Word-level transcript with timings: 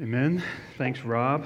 Amen. 0.00 0.44
Thanks, 0.76 1.00
Rob. 1.00 1.44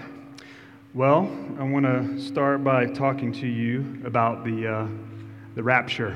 Well, 0.93 1.21
I 1.59 1.63
want 1.63 1.87
to 1.87 2.21
start 2.21 2.63
by 2.63 2.85
talking 2.85 3.33
to 3.33 3.47
you 3.47 4.03
about 4.05 4.45
the, 4.45 4.69
uh, 4.69 4.89
the 5.55 5.63
rapture. 5.63 6.15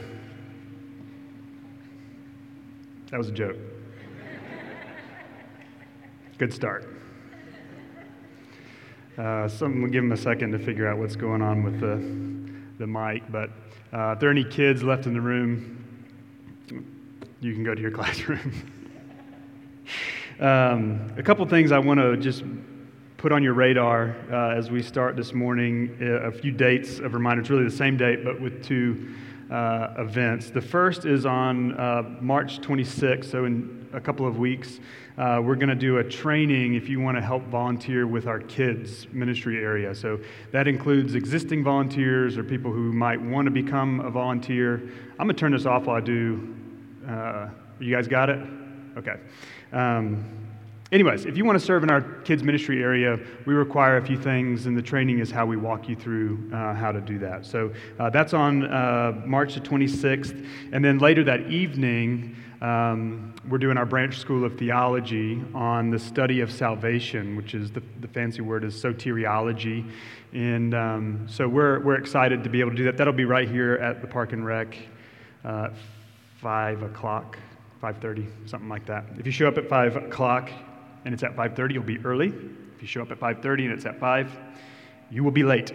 That 3.11 3.17
was 3.17 3.31
a 3.31 3.33
joke. 3.33 3.57
Good 6.37 6.53
start. 6.53 6.87
Uh, 9.17 9.49
some, 9.49 9.81
we'll 9.81 9.91
give 9.91 10.03
them 10.03 10.13
a 10.13 10.17
second 10.19 10.53
to 10.53 10.59
figure 10.59 10.87
out 10.87 10.99
what's 10.99 11.17
going 11.17 11.41
on 11.41 11.63
with 11.63 11.81
the, 11.81 11.97
the 12.79 12.87
mic, 12.87 13.23
but 13.33 13.49
uh, 13.95 14.13
if 14.13 14.21
there 14.21 14.29
are 14.29 14.33
any 14.33 14.45
kids 14.45 14.83
left 14.83 15.07
in 15.07 15.15
the 15.15 15.21
room, 15.23 15.83
you 17.41 17.55
can 17.55 17.65
go 17.65 17.75
to 17.75 17.81
your 17.81 17.91
classroom. 17.93 18.53
Um, 20.41 21.15
a 21.17 21.23
couple 21.23 21.47
things 21.47 21.73
I 21.73 21.79
want 21.79 21.99
to 21.99 22.17
just 22.17 22.45
put 23.17 23.33
on 23.33 23.43
your 23.43 23.55
radar 23.55 24.15
uh, 24.31 24.51
as 24.51 24.71
we 24.71 24.83
start 24.83 25.17
this 25.17 25.33
morning 25.33 25.97
uh, 26.01 26.29
a 26.29 26.31
few 26.31 26.53
dates 26.53 26.99
of 26.99 27.15
reminder. 27.15 27.41
It's 27.41 27.49
really 27.49 27.65
the 27.65 27.71
same 27.71 27.97
date, 27.97 28.23
but 28.23 28.39
with 28.41 28.63
two 28.63 29.15
uh, 29.51 29.95
events. 29.97 30.51
The 30.51 30.61
first 30.61 31.07
is 31.07 31.25
on 31.25 31.73
uh, 31.79 32.03
March 32.21 32.61
26th, 32.61 33.31
so 33.31 33.47
in 33.47 33.89
a 33.95 34.01
couple 34.01 34.27
of 34.27 34.39
weeks. 34.39 34.81
Uh, 35.17 35.41
we're 35.43 35.55
going 35.55 35.71
to 35.71 35.75
do 35.75 35.99
a 35.99 36.05
training 36.05 36.75
if 36.75 36.89
you 36.89 37.01
want 37.01 37.17
to 37.17 37.23
help 37.23 37.43
volunteer 37.45 38.07
with 38.07 38.27
our 38.27 38.41
kids 38.41 39.07
ministry 39.13 39.65
area. 39.65 39.95
So 39.95 40.21
that 40.53 40.69
includes 40.69 41.15
existing 41.15 41.65
volunteers 41.65 42.37
or 42.37 42.45
people 42.45 42.71
who 42.71 42.93
might 42.93 43.21
want 43.21 43.47
to 43.47 43.51
become 43.51 44.01
a 44.01 44.11
volunteer. 44.11 44.83
I'm 45.19 45.27
going 45.27 45.29
to 45.29 45.35
turn 45.35 45.53
this 45.53 45.65
off 45.65 45.87
while 45.87 45.97
I 45.97 46.01
do. 46.01 46.55
Uh, 47.09 47.49
you 47.81 47.95
guys 47.95 48.07
got 48.07 48.29
it? 48.29 48.47
Okay. 48.99 49.17
Um, 49.73 50.25
anyways, 50.93 51.27
if 51.27 51.37
you 51.37 51.45
want 51.45 51.59
to 51.59 51.65
serve 51.65 51.83
in 51.83 51.91
our 51.91 52.01
kids 52.01 52.43
ministry 52.43 52.83
area, 52.83 53.19
we 53.47 53.55
require 53.55 53.97
a 53.97 54.05
few 54.05 54.19
things, 54.19 54.67
and 54.67 54.77
the 54.77 54.83
training 54.83 55.19
is 55.19 55.31
how 55.31 55.47
we 55.47 55.57
walk 55.57 55.89
you 55.89 55.97
through 55.97 56.51
uh, 56.53 56.75
how 56.75 56.93
to 56.93 57.01
do 57.01 57.19
that. 57.19 57.47
So 57.47 57.73
uh, 57.99 58.11
that's 58.11 58.35
on 58.35 58.65
uh, 58.65 59.23
March 59.25 59.55
the 59.55 59.61
26th, 59.61 60.47
and 60.73 60.85
then 60.85 60.99
later 60.99 61.25
that 61.25 61.51
evening. 61.51 62.37
Um, 62.63 63.35
we're 63.49 63.59
doing 63.59 63.77
our 63.77 63.85
branch 63.85 64.19
school 64.19 64.45
of 64.45 64.59
theology 64.59 65.45
on 65.55 65.91
the 65.91 65.99
study 65.99 66.41
of 66.41 66.51
salvation, 66.51 67.37
which 67.37 67.55
is 67.55 67.71
the, 67.71 67.83
the 68.01 68.09
fancy 68.09 68.41
word 68.41 68.65
is 68.65 68.75
soteriology. 68.75 69.89
And 70.33 70.75
um, 70.75 71.27
so 71.29 71.47
we're, 71.49 71.81
we're 71.81 71.97
excited 71.97 72.43
to 72.45 72.51
be 72.51 72.61
able 72.61 72.71
to 72.71 72.77
do 72.77 72.85
that. 72.85 72.97
That'll 72.97 73.13
be 73.13 73.25
right 73.25 73.49
here 73.49 73.75
at 73.75 74.01
the 74.01 74.07
Park 74.07 74.33
and 74.33 74.45
Rec, 74.45 74.75
uh, 75.45 75.69
5 76.41 76.83
o'clock, 76.83 77.39
5.30, 77.83 78.49
something 78.49 78.69
like 78.69 78.87
that. 78.87 79.05
If 79.19 79.27
you 79.27 79.33
show 79.33 79.49
up 79.49 79.59
at 79.59 79.69
5 79.69 79.97
o'clock 79.97 80.51
and 81.05 81.13
it's 81.13 81.23
at 81.23 81.37
5.30, 81.37 81.75
you'll 81.75 81.83
be 81.83 81.99
early. 82.05 82.29
If 82.29 82.83
you 82.83 82.89
show 82.89 83.03
up 83.03 83.11
at 83.11 83.21
5.30 83.21 83.65
and 83.65 83.73
it's 83.73 83.87
at 83.87 83.99
5, 84.01 84.37
you 85.11 85.23
will 85.23 85.31
be 85.31 85.43
late. 85.43 85.73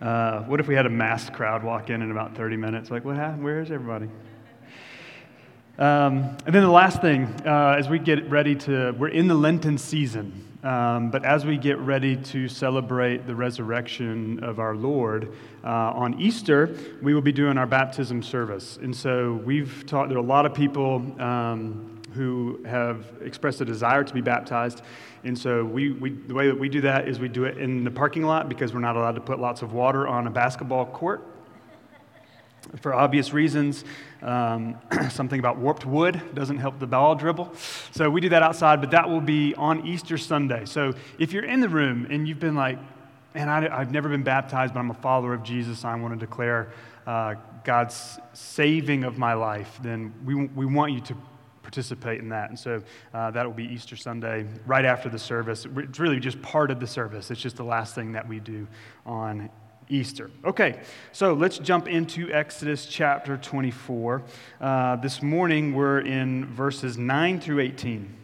Uh, 0.00 0.42
what 0.42 0.60
if 0.60 0.68
we 0.68 0.74
had 0.74 0.86
a 0.86 0.90
mass 0.90 1.30
crowd 1.30 1.62
walk 1.62 1.90
in 1.90 2.02
in 2.02 2.10
about 2.10 2.36
30 2.36 2.56
minutes? 2.56 2.90
Like, 2.90 3.04
what 3.04 3.16
happened? 3.16 3.44
Where 3.44 3.60
is 3.60 3.70
everybody? 3.70 4.08
Um, 5.78 6.36
and 6.46 6.54
then 6.54 6.62
the 6.62 6.70
last 6.70 7.00
thing, 7.00 7.24
uh, 7.46 7.74
as 7.78 7.88
we 7.88 7.98
get 7.98 8.28
ready 8.30 8.54
to, 8.54 8.92
we're 8.92 9.08
in 9.08 9.26
the 9.26 9.34
Lenten 9.34 9.78
season, 9.78 10.53
um, 10.64 11.10
but 11.10 11.24
as 11.24 11.44
we 11.44 11.58
get 11.58 11.78
ready 11.78 12.16
to 12.16 12.48
celebrate 12.48 13.26
the 13.26 13.34
resurrection 13.34 14.42
of 14.42 14.58
our 14.58 14.74
Lord 14.74 15.34
uh, 15.62 15.68
on 15.68 16.18
Easter, 16.18 16.74
we 17.02 17.12
will 17.12 17.20
be 17.20 17.32
doing 17.32 17.58
our 17.58 17.66
baptism 17.66 18.22
service. 18.22 18.78
And 18.80 18.96
so 18.96 19.34
we've 19.44 19.84
taught, 19.86 20.08
there 20.08 20.16
are 20.16 20.22
a 20.22 20.24
lot 20.24 20.46
of 20.46 20.54
people 20.54 21.04
um, 21.20 22.00
who 22.14 22.64
have 22.64 23.04
expressed 23.20 23.60
a 23.60 23.66
desire 23.66 24.04
to 24.04 24.14
be 24.14 24.22
baptized. 24.22 24.80
And 25.24 25.38
so 25.38 25.64
we, 25.64 25.92
we, 25.92 26.10
the 26.10 26.34
way 26.34 26.46
that 26.46 26.58
we 26.58 26.70
do 26.70 26.80
that 26.80 27.08
is 27.08 27.18
we 27.18 27.28
do 27.28 27.44
it 27.44 27.58
in 27.58 27.84
the 27.84 27.90
parking 27.90 28.22
lot 28.22 28.48
because 28.48 28.72
we're 28.72 28.80
not 28.80 28.96
allowed 28.96 29.16
to 29.16 29.20
put 29.20 29.38
lots 29.38 29.60
of 29.60 29.74
water 29.74 30.08
on 30.08 30.26
a 30.26 30.30
basketball 30.30 30.86
court 30.86 31.26
for 32.80 32.94
obvious 32.94 33.32
reasons. 33.32 33.84
Um, 34.22 34.78
something 35.10 35.38
about 35.38 35.58
warped 35.58 35.84
wood 35.84 36.20
doesn't 36.34 36.58
help 36.58 36.78
the 36.78 36.86
ball 36.86 37.14
dribble. 37.14 37.52
So 37.92 38.10
we 38.10 38.20
do 38.20 38.28
that 38.30 38.42
outside, 38.42 38.80
but 38.80 38.90
that 38.90 39.08
will 39.08 39.20
be 39.20 39.54
on 39.54 39.86
Easter 39.86 40.18
Sunday. 40.18 40.64
So 40.64 40.94
if 41.18 41.32
you're 41.32 41.44
in 41.44 41.60
the 41.60 41.68
room 41.68 42.06
and 42.10 42.26
you've 42.26 42.40
been 42.40 42.56
like, 42.56 42.78
man, 43.34 43.48
I, 43.48 43.78
have 43.78 43.90
never 43.90 44.08
been 44.08 44.22
baptized, 44.22 44.74
but 44.74 44.80
I'm 44.80 44.90
a 44.90 44.94
follower 44.94 45.34
of 45.34 45.42
Jesus, 45.42 45.84
I 45.84 45.94
want 45.96 46.18
to 46.18 46.20
declare 46.20 46.72
uh, 47.06 47.34
God's 47.64 48.18
saving 48.32 49.04
of 49.04 49.18
my 49.18 49.34
life, 49.34 49.78
then 49.82 50.12
we, 50.24 50.34
we 50.34 50.66
want 50.66 50.92
you 50.92 51.00
to 51.00 51.16
participate 51.62 52.20
in 52.20 52.28
that. 52.28 52.50
And 52.50 52.58
so 52.58 52.82
uh, 53.12 53.30
that 53.32 53.44
will 53.44 53.54
be 53.54 53.64
Easter 53.64 53.96
Sunday, 53.96 54.46
right 54.66 54.84
after 54.84 55.08
the 55.08 55.18
service. 55.18 55.66
It's 55.76 55.98
really 55.98 56.20
just 56.20 56.40
part 56.42 56.70
of 56.70 56.78
the 56.78 56.86
service, 56.86 57.30
it's 57.30 57.40
just 57.40 57.56
the 57.56 57.64
last 57.64 57.94
thing 57.94 58.12
that 58.12 58.28
we 58.28 58.38
do 58.38 58.66
on 59.04 59.50
Easter. 59.88 60.30
Okay, 60.44 60.80
so 61.12 61.34
let's 61.34 61.58
jump 61.58 61.88
into 61.88 62.32
Exodus 62.32 62.86
chapter 62.86 63.36
24. 63.36 64.22
Uh, 64.60 64.96
this 64.96 65.22
morning 65.22 65.74
we're 65.74 66.00
in 66.00 66.46
verses 66.46 66.96
9 66.96 67.40
through 67.40 67.60
18. 67.60 68.23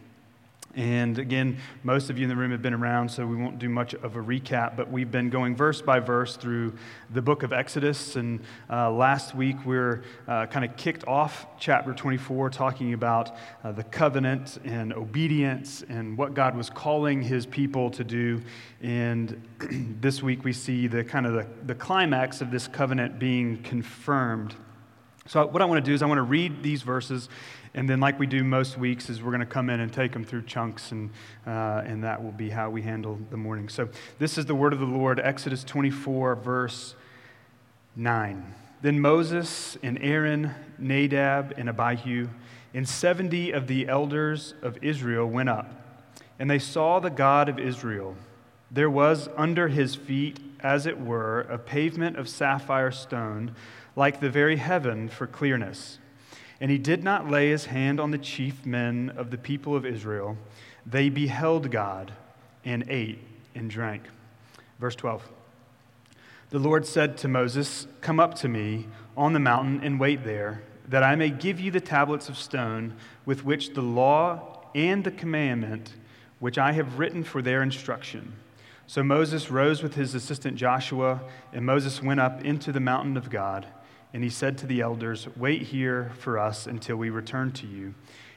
And 0.75 1.19
again, 1.19 1.57
most 1.83 2.09
of 2.09 2.17
you 2.17 2.23
in 2.23 2.29
the 2.29 2.35
room 2.35 2.51
have 2.51 2.61
been 2.61 2.73
around, 2.73 3.09
so 3.09 3.25
we 3.25 3.35
won't 3.35 3.59
do 3.59 3.67
much 3.67 3.93
of 3.93 4.15
a 4.15 4.19
recap, 4.19 4.77
but 4.77 4.89
we've 4.89 5.11
been 5.11 5.29
going 5.29 5.53
verse 5.53 5.81
by 5.81 5.99
verse 5.99 6.37
through 6.37 6.73
the 7.09 7.21
book 7.21 7.43
of 7.43 7.51
Exodus. 7.51 8.15
And 8.15 8.39
uh, 8.69 8.89
last 8.89 9.35
week 9.35 9.65
we 9.65 9.77
are 9.77 10.01
uh, 10.29 10.45
kind 10.45 10.63
of 10.63 10.77
kicked 10.77 11.05
off 11.07 11.45
chapter 11.59 11.93
24, 11.93 12.51
talking 12.51 12.93
about 12.93 13.35
uh, 13.65 13.73
the 13.73 13.83
covenant 13.83 14.59
and 14.63 14.93
obedience 14.93 15.83
and 15.89 16.17
what 16.17 16.33
God 16.33 16.55
was 16.55 16.69
calling 16.69 17.21
his 17.21 17.45
people 17.45 17.89
to 17.91 18.05
do. 18.05 18.41
And 18.81 19.41
this 19.99 20.23
week 20.23 20.45
we 20.45 20.53
see 20.53 20.87
the 20.87 21.03
kind 21.03 21.25
of 21.25 21.33
the, 21.33 21.47
the 21.65 21.75
climax 21.75 22.39
of 22.39 22.49
this 22.49 22.69
covenant 22.69 23.19
being 23.19 23.61
confirmed. 23.63 24.55
So, 25.27 25.45
what 25.45 25.61
I 25.61 25.65
want 25.65 25.83
to 25.83 25.89
do 25.89 25.93
is 25.93 26.01
I 26.01 26.07
want 26.07 26.17
to 26.17 26.23
read 26.23 26.63
these 26.63 26.81
verses 26.81 27.29
and 27.73 27.89
then, 27.89 28.01
like 28.01 28.19
we 28.19 28.27
do 28.27 28.43
most 28.43 28.77
weeks, 28.77 29.09
is 29.09 29.23
we're 29.23 29.31
going 29.31 29.39
to 29.39 29.45
come 29.45 29.69
in 29.69 29.79
and 29.79 29.93
take 29.93 30.11
them 30.11 30.25
through 30.25 30.43
chunks, 30.43 30.91
and, 30.91 31.09
uh, 31.47 31.83
and 31.85 32.03
that 32.03 32.21
will 32.21 32.33
be 32.33 32.49
how 32.49 32.69
we 32.69 32.81
handle 32.81 33.17
the 33.29 33.37
morning. 33.37 33.69
So, 33.69 33.87
this 34.19 34.37
is 34.37 34.45
the 34.45 34.55
word 34.55 34.73
of 34.73 34.79
the 34.79 34.85
Lord, 34.85 35.21
Exodus 35.21 35.63
24, 35.63 36.35
verse 36.35 36.95
9. 37.95 38.53
Then 38.81 38.99
Moses 38.99 39.77
and 39.83 39.97
Aaron, 40.01 40.53
Nadab 40.77 41.53
and 41.55 41.69
Abihu, 41.69 42.27
and 42.73 42.87
70 42.87 43.51
of 43.51 43.67
the 43.67 43.87
elders 43.87 44.53
of 44.61 44.77
Israel 44.81 45.27
went 45.27 45.47
up, 45.47 45.71
and 46.39 46.49
they 46.49 46.59
saw 46.59 46.99
the 46.99 47.09
God 47.09 47.47
of 47.47 47.57
Israel. 47.57 48.15
There 48.69 48.89
was 48.89 49.29
under 49.37 49.69
his 49.69 49.95
feet, 49.95 50.39
as 50.59 50.85
it 50.85 50.99
were, 50.99 51.41
a 51.41 51.57
pavement 51.57 52.17
of 52.17 52.27
sapphire 52.27 52.91
stone, 52.91 53.55
like 53.95 54.19
the 54.19 54.29
very 54.29 54.57
heaven 54.57 55.07
for 55.07 55.27
clearness. 55.27 55.99
And 56.61 56.69
he 56.69 56.77
did 56.77 57.03
not 57.03 57.29
lay 57.29 57.49
his 57.49 57.65
hand 57.65 57.99
on 57.99 58.11
the 58.11 58.19
chief 58.19 58.65
men 58.65 59.11
of 59.17 59.31
the 59.31 59.37
people 59.37 59.75
of 59.75 59.85
Israel. 59.85 60.37
They 60.85 61.09
beheld 61.09 61.71
God 61.71 62.13
and 62.63 62.85
ate 62.87 63.19
and 63.55 63.69
drank. 63.69 64.03
Verse 64.79 64.95
12 64.95 65.27
The 66.51 66.59
Lord 66.59 66.85
said 66.85 67.17
to 67.17 67.27
Moses, 67.27 67.87
Come 68.01 68.19
up 68.19 68.35
to 68.35 68.47
me 68.47 68.87
on 69.17 69.33
the 69.33 69.39
mountain 69.39 69.81
and 69.83 69.99
wait 69.99 70.23
there, 70.23 70.61
that 70.87 71.03
I 71.03 71.15
may 71.15 71.31
give 71.31 71.59
you 71.59 71.71
the 71.71 71.81
tablets 71.81 72.29
of 72.29 72.37
stone 72.37 72.93
with 73.25 73.43
which 73.43 73.73
the 73.73 73.81
law 73.81 74.61
and 74.75 75.03
the 75.03 75.11
commandment 75.11 75.95
which 76.39 76.59
I 76.59 76.73
have 76.73 76.99
written 76.99 77.23
for 77.23 77.41
their 77.41 77.63
instruction. 77.63 78.33
So 78.85 79.03
Moses 79.03 79.49
rose 79.49 79.81
with 79.81 79.95
his 79.95 80.13
assistant 80.13 80.57
Joshua, 80.57 81.21
and 81.53 81.65
Moses 81.65 82.03
went 82.03 82.19
up 82.19 82.43
into 82.43 82.71
the 82.71 82.79
mountain 82.79 83.17
of 83.17 83.29
God. 83.29 83.65
And 84.13 84.23
he 84.23 84.29
said 84.29 84.57
to 84.59 84.67
the 84.67 84.81
elders, 84.81 85.27
Wait 85.37 85.61
here 85.63 86.11
for 86.17 86.37
us 86.37 86.67
until 86.67 86.97
we 86.97 87.09
return 87.09 87.51
to 87.53 87.67
you. 87.67 87.93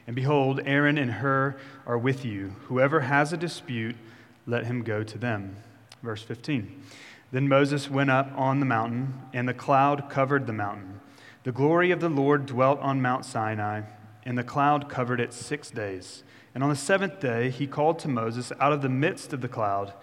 And 0.07 0.15
behold, 0.15 0.61
Aaron 0.65 0.97
and 0.97 1.11
Hur 1.11 1.57
are 1.85 1.97
with 1.97 2.23
you. 2.23 2.55
Whoever 2.67 3.01
has 3.01 3.33
a 3.33 3.37
dispute, 3.37 3.95
let 4.45 4.65
him 4.65 4.83
go 4.83 5.03
to 5.03 5.17
them. 5.17 5.57
Verse 6.03 6.21
15. 6.21 6.83
Then 7.31 7.47
Moses 7.47 7.89
went 7.89 8.11
up 8.11 8.31
on 8.35 8.59
the 8.59 8.65
mountain, 8.65 9.13
and 9.33 9.49
the 9.49 9.53
cloud 9.53 10.09
covered 10.09 10.47
the 10.47 10.53
mountain. 10.53 11.01
The 11.43 11.51
glory 11.51 11.91
of 11.91 11.99
the 11.99 12.09
Lord 12.09 12.45
dwelt 12.45 12.79
on 12.79 13.01
Mount 13.01 13.25
Sinai, 13.25 13.81
and 14.23 14.37
the 14.37 14.43
cloud 14.43 14.87
covered 14.87 15.19
it 15.19 15.33
six 15.33 15.69
days. 15.71 16.23
And 16.53 16.63
on 16.63 16.69
the 16.69 16.75
seventh 16.75 17.19
day, 17.19 17.49
he 17.49 17.67
called 17.67 17.99
to 17.99 18.07
Moses 18.07 18.53
out 18.59 18.71
of 18.71 18.81
the 18.81 18.89
midst 18.89 19.33
of 19.33 19.41
the 19.41 19.49
cloud. 19.49 19.93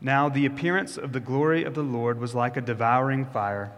Now 0.00 0.28
the 0.28 0.44
appearance 0.44 0.98
of 0.98 1.12
the 1.12 1.20
glory 1.20 1.64
of 1.64 1.74
the 1.74 1.82
Lord 1.82 2.20
was 2.20 2.34
like 2.34 2.56
a 2.56 2.60
devouring 2.60 3.24
fire 3.24 3.72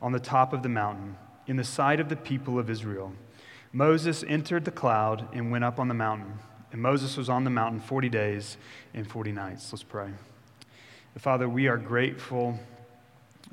on 0.00 0.12
the 0.12 0.20
top 0.20 0.52
of 0.52 0.62
the 0.62 0.68
mountain, 0.68 1.16
in 1.46 1.56
the 1.56 1.64
sight 1.64 2.00
of 2.00 2.08
the 2.08 2.16
people 2.16 2.58
of 2.58 2.70
Israel. 2.70 3.12
Moses 3.72 4.24
entered 4.26 4.64
the 4.64 4.70
cloud 4.70 5.28
and 5.32 5.50
went 5.50 5.64
up 5.64 5.78
on 5.78 5.88
the 5.88 5.94
mountain. 5.94 6.38
And 6.72 6.80
Moses 6.82 7.16
was 7.16 7.28
on 7.28 7.44
the 7.44 7.50
mountain 7.50 7.80
40 7.80 8.08
days 8.08 8.56
and 8.94 9.08
40 9.08 9.32
nights. 9.32 9.72
Let's 9.72 9.82
pray. 9.82 10.10
Father, 11.18 11.48
we 11.48 11.66
are 11.66 11.76
grateful 11.76 12.58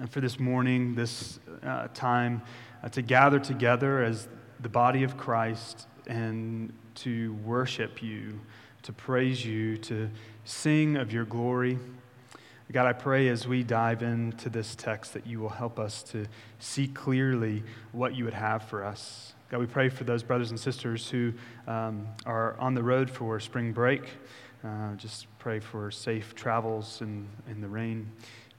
for 0.09 0.21
this 0.21 0.39
morning, 0.39 0.93
this 0.93 1.39
uh, 1.63 1.87
time 1.93 2.41
uh, 2.83 2.89
to 2.89 3.01
gather 3.01 3.39
together 3.39 4.03
as 4.03 4.27
the 4.59 4.69
body 4.69 5.03
of 5.03 5.17
Christ 5.17 5.87
and 6.05 6.71
to 6.95 7.33
worship 7.45 8.03
you, 8.03 8.39
to 8.83 8.93
praise 8.93 9.45
you, 9.45 9.77
to 9.77 10.09
sing 10.43 10.97
of 10.97 11.11
your 11.11 11.25
glory. 11.25 11.79
God, 12.71 12.87
I 12.87 12.93
pray 12.93 13.27
as 13.27 13.47
we 13.47 13.63
dive 13.63 14.01
into 14.01 14.49
this 14.49 14.75
text 14.75 15.13
that 15.13 15.27
you 15.27 15.39
will 15.39 15.49
help 15.49 15.79
us 15.79 16.01
to 16.03 16.25
see 16.57 16.87
clearly 16.87 17.63
what 17.91 18.15
you 18.15 18.25
would 18.25 18.33
have 18.33 18.63
for 18.63 18.83
us. 18.83 19.33
God, 19.49 19.59
we 19.59 19.67
pray 19.67 19.87
for 19.89 20.03
those 20.03 20.23
brothers 20.23 20.49
and 20.49 20.59
sisters 20.59 21.07
who 21.07 21.31
um, 21.67 22.07
are 22.25 22.57
on 22.59 22.73
the 22.73 22.81
road 22.81 23.09
for 23.09 23.39
spring 23.39 23.71
break. 23.71 24.01
Uh, 24.63 24.95
just 24.95 25.27
pray 25.37 25.59
for 25.59 25.91
safe 25.91 26.33
travels 26.33 27.01
in, 27.01 27.27
in 27.47 27.61
the 27.61 27.67
rain. 27.67 28.11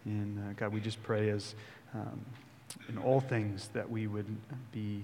And 0.05 0.39
uh, 0.39 0.53
God, 0.55 0.73
we 0.73 0.81
just 0.81 1.03
pray 1.03 1.31
as 1.31 1.57
um, 1.93 2.25
in 2.89 2.99
all 2.99 3.21
things 3.21 3.69
that 3.73 3.91
we 3.91 4.07
would 4.07 4.37
be 4.71 5.03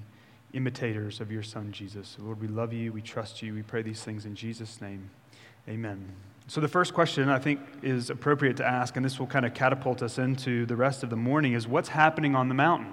imitators 0.53 1.21
of 1.21 1.33
your 1.33 1.43
Son, 1.43 1.73
Jesus. 1.73 2.17
Lord, 2.21 2.41
we 2.41 2.47
love 2.47 2.73
you. 2.73 2.93
We 2.93 3.03
trust 3.03 3.43
you. 3.43 3.53
We 3.53 3.63
pray 3.63 3.83
these 3.83 4.05
things 4.05 4.27
in 4.27 4.37
Jesus' 4.37 4.81
name. 4.81 5.11
Amen. 5.69 6.15
So, 6.53 6.61
the 6.61 6.69
first 6.69 6.93
question 6.93 7.31
I 7.31 7.39
think 7.39 7.61
is 7.81 8.11
appropriate 8.11 8.59
to 8.59 8.67
ask, 8.67 8.95
and 8.97 9.03
this 9.03 9.19
will 9.19 9.27
kind 9.27 9.47
of 9.47 9.55
catapult 9.55 10.03
us 10.03 10.19
into 10.19 10.67
the 10.67 10.77
rest 10.77 11.03
of 11.03 11.09
the 11.09 11.17
morning, 11.17 11.55
is 11.55 11.67
what's 11.67 11.89
happening 11.89 12.35
on 12.35 12.49
the 12.49 12.55
mountain? 12.55 12.93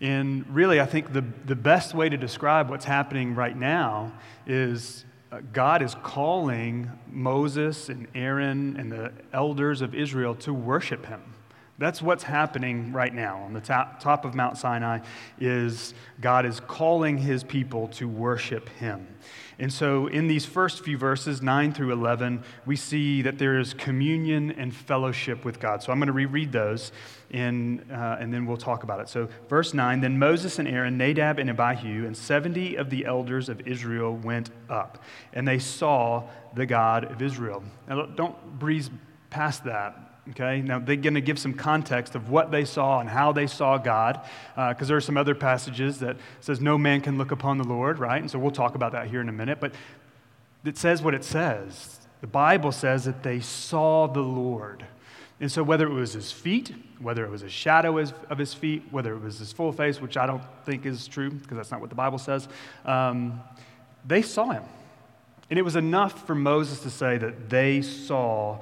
And 0.00 0.46
really, 0.46 0.80
I 0.80 0.86
think 0.86 1.12
the, 1.12 1.24
the 1.46 1.56
best 1.56 1.94
way 1.94 2.08
to 2.08 2.16
describe 2.16 2.70
what's 2.70 2.84
happening 2.84 3.34
right 3.34 3.56
now 3.58 4.12
is 4.46 5.04
uh, 5.32 5.40
God 5.52 5.82
is 5.82 5.96
calling 6.04 6.92
Moses 7.10 7.88
and 7.88 8.06
Aaron 8.14 8.76
and 8.76 8.92
the 8.92 9.12
elders 9.32 9.82
of 9.82 9.92
Israel 9.92 10.36
to 10.36 10.54
worship 10.54 11.04
him. 11.06 11.22
That's 11.82 12.00
what's 12.00 12.22
happening 12.22 12.92
right 12.92 13.12
now 13.12 13.38
on 13.38 13.54
the 13.54 13.60
top, 13.60 13.98
top 13.98 14.24
of 14.24 14.36
Mount 14.36 14.56
Sinai 14.56 15.00
is 15.40 15.94
God 16.20 16.46
is 16.46 16.60
calling 16.60 17.18
his 17.18 17.42
people 17.42 17.88
to 17.88 18.08
worship 18.08 18.68
him. 18.68 19.08
And 19.58 19.72
so 19.72 20.06
in 20.06 20.28
these 20.28 20.46
first 20.46 20.84
few 20.84 20.96
verses, 20.96 21.42
9 21.42 21.72
through 21.72 21.92
11, 21.92 22.44
we 22.66 22.76
see 22.76 23.20
that 23.22 23.38
there 23.38 23.58
is 23.58 23.74
communion 23.74 24.52
and 24.52 24.72
fellowship 24.72 25.44
with 25.44 25.58
God. 25.58 25.82
So 25.82 25.90
I'm 25.90 25.98
going 25.98 26.06
to 26.06 26.12
reread 26.12 26.52
those 26.52 26.92
in, 27.30 27.80
uh, 27.90 28.16
and 28.20 28.32
then 28.32 28.46
we'll 28.46 28.56
talk 28.56 28.84
about 28.84 29.00
it. 29.00 29.08
So, 29.08 29.28
verse 29.48 29.74
9 29.74 30.00
Then 30.00 30.16
Moses 30.20 30.60
and 30.60 30.68
Aaron, 30.68 30.96
Nadab 30.96 31.40
and 31.40 31.50
Abihu, 31.50 32.06
and 32.06 32.16
70 32.16 32.76
of 32.76 32.90
the 32.90 33.06
elders 33.06 33.48
of 33.48 33.60
Israel 33.66 34.14
went 34.14 34.50
up, 34.70 35.02
and 35.32 35.48
they 35.48 35.58
saw 35.58 36.28
the 36.54 36.64
God 36.64 37.10
of 37.10 37.20
Israel. 37.20 37.64
Now, 37.88 38.06
don't 38.06 38.60
breeze 38.60 38.88
past 39.30 39.64
that 39.64 40.11
okay 40.30 40.62
now 40.62 40.78
they're 40.78 40.96
going 40.96 41.14
to 41.14 41.20
give 41.20 41.38
some 41.38 41.52
context 41.52 42.14
of 42.14 42.30
what 42.30 42.50
they 42.50 42.64
saw 42.64 43.00
and 43.00 43.08
how 43.08 43.32
they 43.32 43.46
saw 43.46 43.76
god 43.76 44.20
because 44.54 44.82
uh, 44.82 44.88
there 44.88 44.96
are 44.96 45.00
some 45.00 45.16
other 45.16 45.34
passages 45.34 45.98
that 45.98 46.16
says 46.40 46.60
no 46.60 46.78
man 46.78 47.00
can 47.00 47.18
look 47.18 47.32
upon 47.32 47.58
the 47.58 47.64
lord 47.64 47.98
right? 47.98 48.20
And 48.20 48.30
so 48.30 48.38
we'll 48.38 48.52
talk 48.52 48.74
about 48.74 48.92
that 48.92 49.08
here 49.08 49.20
in 49.20 49.28
a 49.28 49.32
minute 49.32 49.58
but 49.60 49.72
it 50.64 50.78
says 50.78 51.02
what 51.02 51.12
it 51.14 51.24
says. 51.24 51.98
The 52.20 52.28
bible 52.28 52.70
says 52.70 53.04
that 53.04 53.24
they 53.24 53.40
saw 53.40 54.06
the 54.06 54.20
lord. 54.20 54.84
And 55.40 55.50
so 55.50 55.64
whether 55.64 55.86
it 55.86 55.92
was 55.92 56.12
his 56.12 56.30
feet 56.30 56.72
whether 57.00 57.24
it 57.24 57.30
was 57.30 57.42
a 57.42 57.48
shadow 57.48 57.98
of 57.98 58.38
his 58.38 58.54
feet 58.54 58.84
whether 58.92 59.14
it 59.14 59.20
was 59.20 59.38
his 59.38 59.52
full 59.52 59.72
face 59.72 60.00
which 60.00 60.16
i 60.16 60.24
don't 60.24 60.42
think 60.64 60.86
is 60.86 61.08
true 61.08 61.30
because 61.30 61.56
that's 61.56 61.72
not 61.72 61.80
what 61.80 61.90
the 61.90 61.96
bible 61.96 62.18
says 62.18 62.46
um, 62.84 63.40
they 64.06 64.22
saw 64.22 64.50
him. 64.50 64.64
And 65.50 65.58
it 65.58 65.62
was 65.62 65.74
enough 65.74 66.26
for 66.28 66.36
moses 66.36 66.80
to 66.82 66.90
say 66.90 67.18
that 67.18 67.50
they 67.50 67.82
saw 67.82 68.60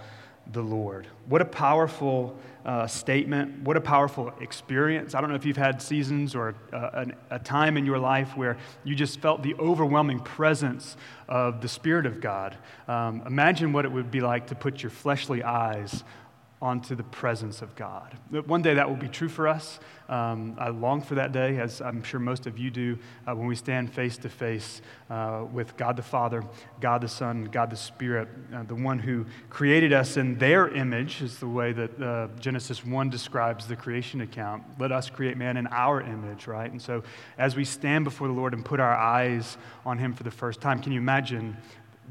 the 0.52 0.62
Lord. 0.62 1.06
What 1.26 1.40
a 1.40 1.44
powerful 1.44 2.36
uh, 2.64 2.86
statement. 2.86 3.62
What 3.62 3.76
a 3.76 3.80
powerful 3.80 4.32
experience. 4.40 5.14
I 5.14 5.20
don't 5.20 5.30
know 5.30 5.36
if 5.36 5.44
you've 5.44 5.56
had 5.56 5.80
seasons 5.80 6.34
or 6.34 6.54
uh, 6.72 7.04
a, 7.30 7.36
a 7.36 7.38
time 7.38 7.76
in 7.76 7.86
your 7.86 7.98
life 7.98 8.36
where 8.36 8.58
you 8.84 8.94
just 8.94 9.20
felt 9.20 9.42
the 9.42 9.54
overwhelming 9.54 10.20
presence 10.20 10.96
of 11.28 11.60
the 11.60 11.68
Spirit 11.68 12.06
of 12.06 12.20
God. 12.20 12.56
Um, 12.88 13.22
imagine 13.26 13.72
what 13.72 13.84
it 13.84 13.92
would 13.92 14.10
be 14.10 14.20
like 14.20 14.48
to 14.48 14.54
put 14.54 14.82
your 14.82 14.90
fleshly 14.90 15.42
eyes 15.42 16.04
onto 16.62 16.94
the 16.94 17.02
presence 17.04 17.62
of 17.62 17.74
God. 17.74 18.18
One 18.46 18.60
day 18.60 18.74
that 18.74 18.86
will 18.86 18.96
be 18.96 19.08
true 19.08 19.30
for 19.30 19.48
us. 19.48 19.80
Um, 20.10 20.56
I 20.58 20.68
long 20.68 21.00
for 21.00 21.14
that 21.14 21.32
day, 21.32 21.58
as 21.58 21.80
I'm 21.80 22.02
sure 22.02 22.20
most 22.20 22.46
of 22.46 22.58
you 22.58 22.70
do, 22.70 22.98
uh, 23.26 23.34
when 23.34 23.46
we 23.46 23.54
stand 23.54 23.94
face 23.94 24.18
to 24.18 24.28
face 24.28 24.82
uh, 25.08 25.44
with 25.50 25.76
God 25.78 25.96
the 25.96 26.02
Father, 26.02 26.44
God 26.80 27.00
the 27.00 27.08
Son, 27.08 27.44
God 27.44 27.70
the 27.70 27.76
Spirit, 27.76 28.28
uh, 28.52 28.64
the 28.64 28.74
one 28.74 28.98
who 28.98 29.24
created 29.48 29.94
us 29.94 30.18
in 30.18 30.36
their 30.36 30.68
image, 30.68 31.22
is 31.22 31.38
the 31.38 31.48
way 31.48 31.72
that 31.72 32.02
uh, 32.02 32.28
Genesis 32.38 32.84
1 32.84 33.08
describes 33.08 33.66
the 33.66 33.76
creation 33.76 34.20
account. 34.20 34.62
Let 34.78 34.92
us 34.92 35.08
create 35.08 35.38
man 35.38 35.56
in 35.56 35.66
our 35.68 36.02
image, 36.02 36.46
right? 36.46 36.70
And 36.70 36.82
so 36.82 37.02
as 37.38 37.56
we 37.56 37.64
stand 37.64 38.04
before 38.04 38.26
the 38.26 38.34
Lord 38.34 38.52
and 38.52 38.62
put 38.64 38.80
our 38.80 38.94
eyes 38.94 39.56
on 39.86 39.96
Him 39.96 40.12
for 40.12 40.24
the 40.24 40.30
first 40.30 40.60
time, 40.60 40.82
can 40.82 40.92
you 40.92 41.00
imagine 41.00 41.56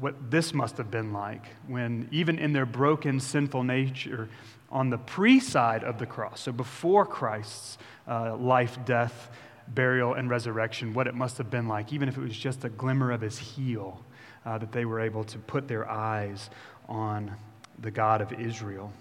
what 0.00 0.30
this 0.30 0.54
must 0.54 0.78
have 0.78 0.90
been 0.90 1.12
like 1.12 1.44
when, 1.68 2.08
even 2.10 2.38
in 2.38 2.52
their 2.52 2.66
broken, 2.66 3.20
sinful 3.20 3.62
nature, 3.62 4.28
on 4.70 4.88
the 4.90 4.98
pre 4.98 5.38
side 5.38 5.84
of 5.84 5.98
the 5.98 6.06
cross, 6.06 6.40
so 6.40 6.52
before 6.52 7.04
Christ's 7.04 7.76
uh, 8.08 8.36
life, 8.36 8.78
death, 8.84 9.30
burial, 9.68 10.14
and 10.14 10.30
resurrection, 10.30 10.94
what 10.94 11.06
it 11.06 11.14
must 11.14 11.38
have 11.38 11.50
been 11.50 11.68
like, 11.68 11.92
even 11.92 12.08
if 12.08 12.16
it 12.16 12.20
was 12.20 12.36
just 12.36 12.64
a 12.64 12.68
glimmer 12.68 13.12
of 13.12 13.20
his 13.20 13.38
heel, 13.38 14.02
uh, 14.46 14.58
that 14.58 14.72
they 14.72 14.84
were 14.84 15.00
able 15.00 15.24
to 15.24 15.38
put 15.38 15.68
their 15.68 15.88
eyes 15.88 16.50
on 16.88 17.32
the 17.78 17.90
God 17.90 18.20
of 18.20 18.32
Israel. 18.32 18.92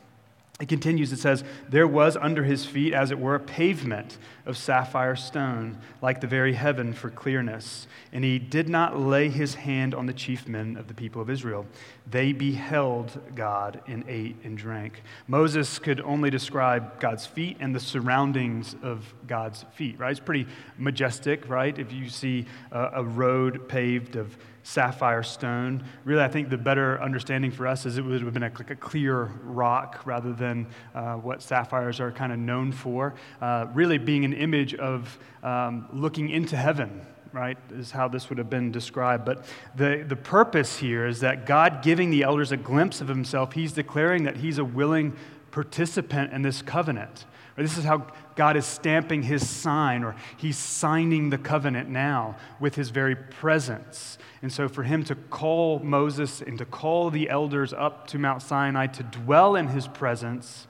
It 0.59 0.67
continues, 0.67 1.13
it 1.13 1.19
says, 1.19 1.45
There 1.69 1.87
was 1.87 2.17
under 2.17 2.43
his 2.43 2.65
feet, 2.65 2.93
as 2.93 3.11
it 3.11 3.19
were, 3.19 3.35
a 3.35 3.39
pavement 3.39 4.17
of 4.45 4.57
sapphire 4.57 5.15
stone, 5.15 5.77
like 6.01 6.19
the 6.19 6.27
very 6.27 6.51
heaven 6.51 6.91
for 6.91 7.09
clearness. 7.09 7.87
And 8.11 8.25
he 8.25 8.39
did 8.39 8.67
not 8.67 8.99
lay 8.99 9.29
his 9.29 9.55
hand 9.55 9.95
on 9.95 10.05
the 10.05 10.11
chief 10.11 10.49
men 10.49 10.75
of 10.75 10.89
the 10.89 10.93
people 10.93 11.21
of 11.21 11.29
Israel. 11.29 11.65
They 12.11 12.33
beheld 12.33 13.21
God 13.35 13.81
and 13.87 14.03
ate 14.09 14.35
and 14.43 14.57
drank. 14.57 15.01
Moses 15.27 15.79
could 15.79 16.01
only 16.01 16.29
describe 16.29 16.99
God's 16.99 17.25
feet 17.25 17.55
and 17.61 17.73
the 17.73 17.79
surroundings 17.79 18.75
of 18.83 19.13
God's 19.27 19.63
feet, 19.75 19.97
right? 19.97 20.11
It's 20.11 20.19
pretty 20.19 20.45
majestic, 20.77 21.47
right? 21.47 21.77
If 21.79 21.93
you 21.93 22.09
see 22.09 22.45
a, 22.73 23.01
road 23.01 23.69
paved 23.69 24.17
of 24.17 24.37
sapphire 24.69 25.23
stone. 25.23 25.83
Really, 26.05 26.21
I 26.21 26.27
think 26.27 26.49
the 26.49 26.57
better 26.57 27.01
understanding 27.01 27.49
for 27.49 27.65
us 27.65 27.87
is 27.87 27.97
it 27.97 28.03
would 28.03 28.21
have 28.21 28.33
been 28.33 28.43
a, 28.43 28.51
like 28.55 28.69
a 28.69 28.75
clear 28.75 29.31
rock 29.43 30.01
rather 30.05 30.31
than 30.31 30.67
uh, 30.93 31.15
what 31.15 31.41
sapphires 31.41 31.99
are 31.99 32.11
kind 32.11 32.31
of 32.31 32.37
known 32.37 32.71
for. 32.71 33.15
Uh, 33.41 33.65
really, 33.73 33.97
being 33.97 34.25
an 34.25 34.33
image 34.33 34.75
of 34.75 35.17
um, 35.41 35.87
looking 35.91 36.29
into 36.29 36.55
heaven, 36.55 37.01
right, 37.33 37.57
is 37.71 37.89
how 37.89 38.07
this 38.07 38.29
would 38.29 38.37
have 38.37 38.49
been 38.49 38.71
described. 38.71 39.25
But 39.25 39.45
the, 39.75 40.05
the 40.07 40.15
purpose 40.15 40.77
here 40.77 41.07
is 41.07 41.19
that 41.21 41.47
God 41.47 41.81
giving 41.81 42.11
the 42.11 42.21
elders 42.21 42.51
a 42.51 42.57
glimpse 42.57 43.01
of 43.01 43.07
himself, 43.07 43.53
he's 43.53 43.73
declaring 43.73 44.23
that 44.25 44.37
he's 44.37 44.59
a 44.59 44.65
willing 44.65 45.15
participant 45.49 46.31
in 46.31 46.43
this 46.43 46.61
covenant. 46.61 47.25
This 47.63 47.77
is 47.77 47.83
how 47.83 48.07
God 48.35 48.55
is 48.55 48.65
stamping 48.65 49.23
his 49.23 49.47
sign, 49.47 50.03
or 50.03 50.15
he's 50.37 50.57
signing 50.57 51.29
the 51.29 51.37
covenant 51.37 51.89
now 51.89 52.37
with 52.59 52.75
his 52.75 52.89
very 52.89 53.15
presence. 53.15 54.17
And 54.41 54.51
so, 54.51 54.69
for 54.69 54.83
him 54.83 55.03
to 55.05 55.15
call 55.15 55.79
Moses 55.79 56.41
and 56.41 56.57
to 56.57 56.65
call 56.65 57.09
the 57.09 57.29
elders 57.29 57.73
up 57.73 58.07
to 58.07 58.17
Mount 58.17 58.41
Sinai 58.41 58.87
to 58.87 59.03
dwell 59.03 59.55
in 59.55 59.67
his 59.67 59.87
presence, 59.87 60.67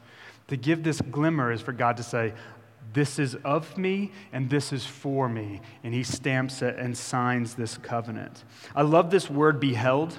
to 0.47 0.57
give 0.57 0.83
this 0.83 0.99
glimmer, 0.99 1.51
is 1.51 1.61
for 1.61 1.73
God 1.73 1.97
to 1.97 2.03
say, 2.03 2.33
This 2.93 3.19
is 3.19 3.35
of 3.35 3.77
me 3.77 4.11
and 4.33 4.49
this 4.49 4.73
is 4.73 4.85
for 4.85 5.29
me. 5.29 5.61
And 5.83 5.93
he 5.93 6.03
stamps 6.03 6.63
it 6.63 6.75
and 6.77 6.97
signs 6.97 7.53
this 7.53 7.77
covenant. 7.77 8.43
I 8.75 8.81
love 8.81 9.11
this 9.11 9.29
word 9.29 9.59
beheld 9.59 10.17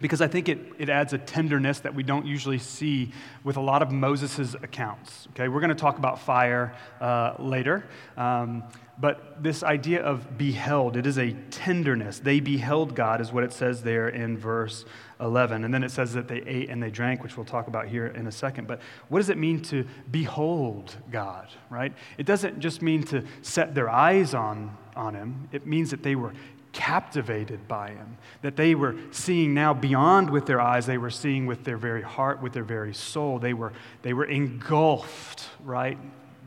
because 0.00 0.20
I 0.20 0.28
think 0.28 0.48
it, 0.48 0.58
it 0.78 0.88
adds 0.88 1.12
a 1.12 1.18
tenderness 1.18 1.80
that 1.80 1.94
we 1.94 2.02
don't 2.02 2.26
usually 2.26 2.58
see 2.58 3.12
with 3.44 3.56
a 3.56 3.60
lot 3.60 3.82
of 3.82 3.90
Moses' 3.90 4.54
accounts. 4.54 5.28
Okay, 5.32 5.48
we're 5.48 5.60
going 5.60 5.70
to 5.70 5.74
talk 5.74 5.98
about 5.98 6.20
fire 6.20 6.74
uh, 7.00 7.34
later. 7.38 7.84
Um, 8.16 8.64
but 9.00 9.42
this 9.42 9.62
idea 9.62 10.02
of 10.02 10.36
beheld, 10.36 10.96
it 10.96 11.06
is 11.06 11.18
a 11.18 11.32
tenderness. 11.50 12.18
They 12.18 12.40
beheld 12.40 12.96
God, 12.96 13.20
is 13.20 13.32
what 13.32 13.44
it 13.44 13.52
says 13.52 13.82
there 13.82 14.08
in 14.08 14.36
verse 14.36 14.84
11. 15.20 15.64
And 15.64 15.72
then 15.72 15.84
it 15.84 15.90
says 15.90 16.14
that 16.14 16.26
they 16.26 16.42
ate 16.42 16.68
and 16.68 16.82
they 16.82 16.90
drank, 16.90 17.22
which 17.22 17.36
we'll 17.36 17.46
talk 17.46 17.68
about 17.68 17.86
here 17.86 18.06
in 18.06 18.26
a 18.26 18.32
second. 18.32 18.66
But 18.66 18.80
what 19.08 19.20
does 19.20 19.28
it 19.28 19.38
mean 19.38 19.62
to 19.64 19.86
behold 20.10 20.96
God, 21.12 21.48
right? 21.70 21.92
It 22.18 22.26
doesn't 22.26 22.58
just 22.58 22.82
mean 22.82 23.04
to 23.04 23.24
set 23.42 23.72
their 23.74 23.88
eyes 23.88 24.34
on, 24.34 24.76
on 24.96 25.14
Him, 25.14 25.48
it 25.52 25.64
means 25.64 25.90
that 25.92 26.02
they 26.02 26.16
were 26.16 26.32
captivated 26.72 27.66
by 27.66 27.90
him, 27.90 28.18
that 28.42 28.56
they 28.56 28.74
were 28.74 28.94
seeing 29.10 29.54
now 29.54 29.74
beyond 29.74 30.30
with 30.30 30.46
their 30.46 30.60
eyes, 30.60 30.86
they 30.86 30.98
were 30.98 31.10
seeing 31.10 31.46
with 31.46 31.64
their 31.64 31.76
very 31.76 32.02
heart, 32.02 32.42
with 32.42 32.52
their 32.52 32.64
very 32.64 32.94
soul. 32.94 33.38
They 33.38 33.54
were, 33.54 33.72
they 34.02 34.12
were 34.12 34.26
engulfed, 34.26 35.48
right, 35.64 35.98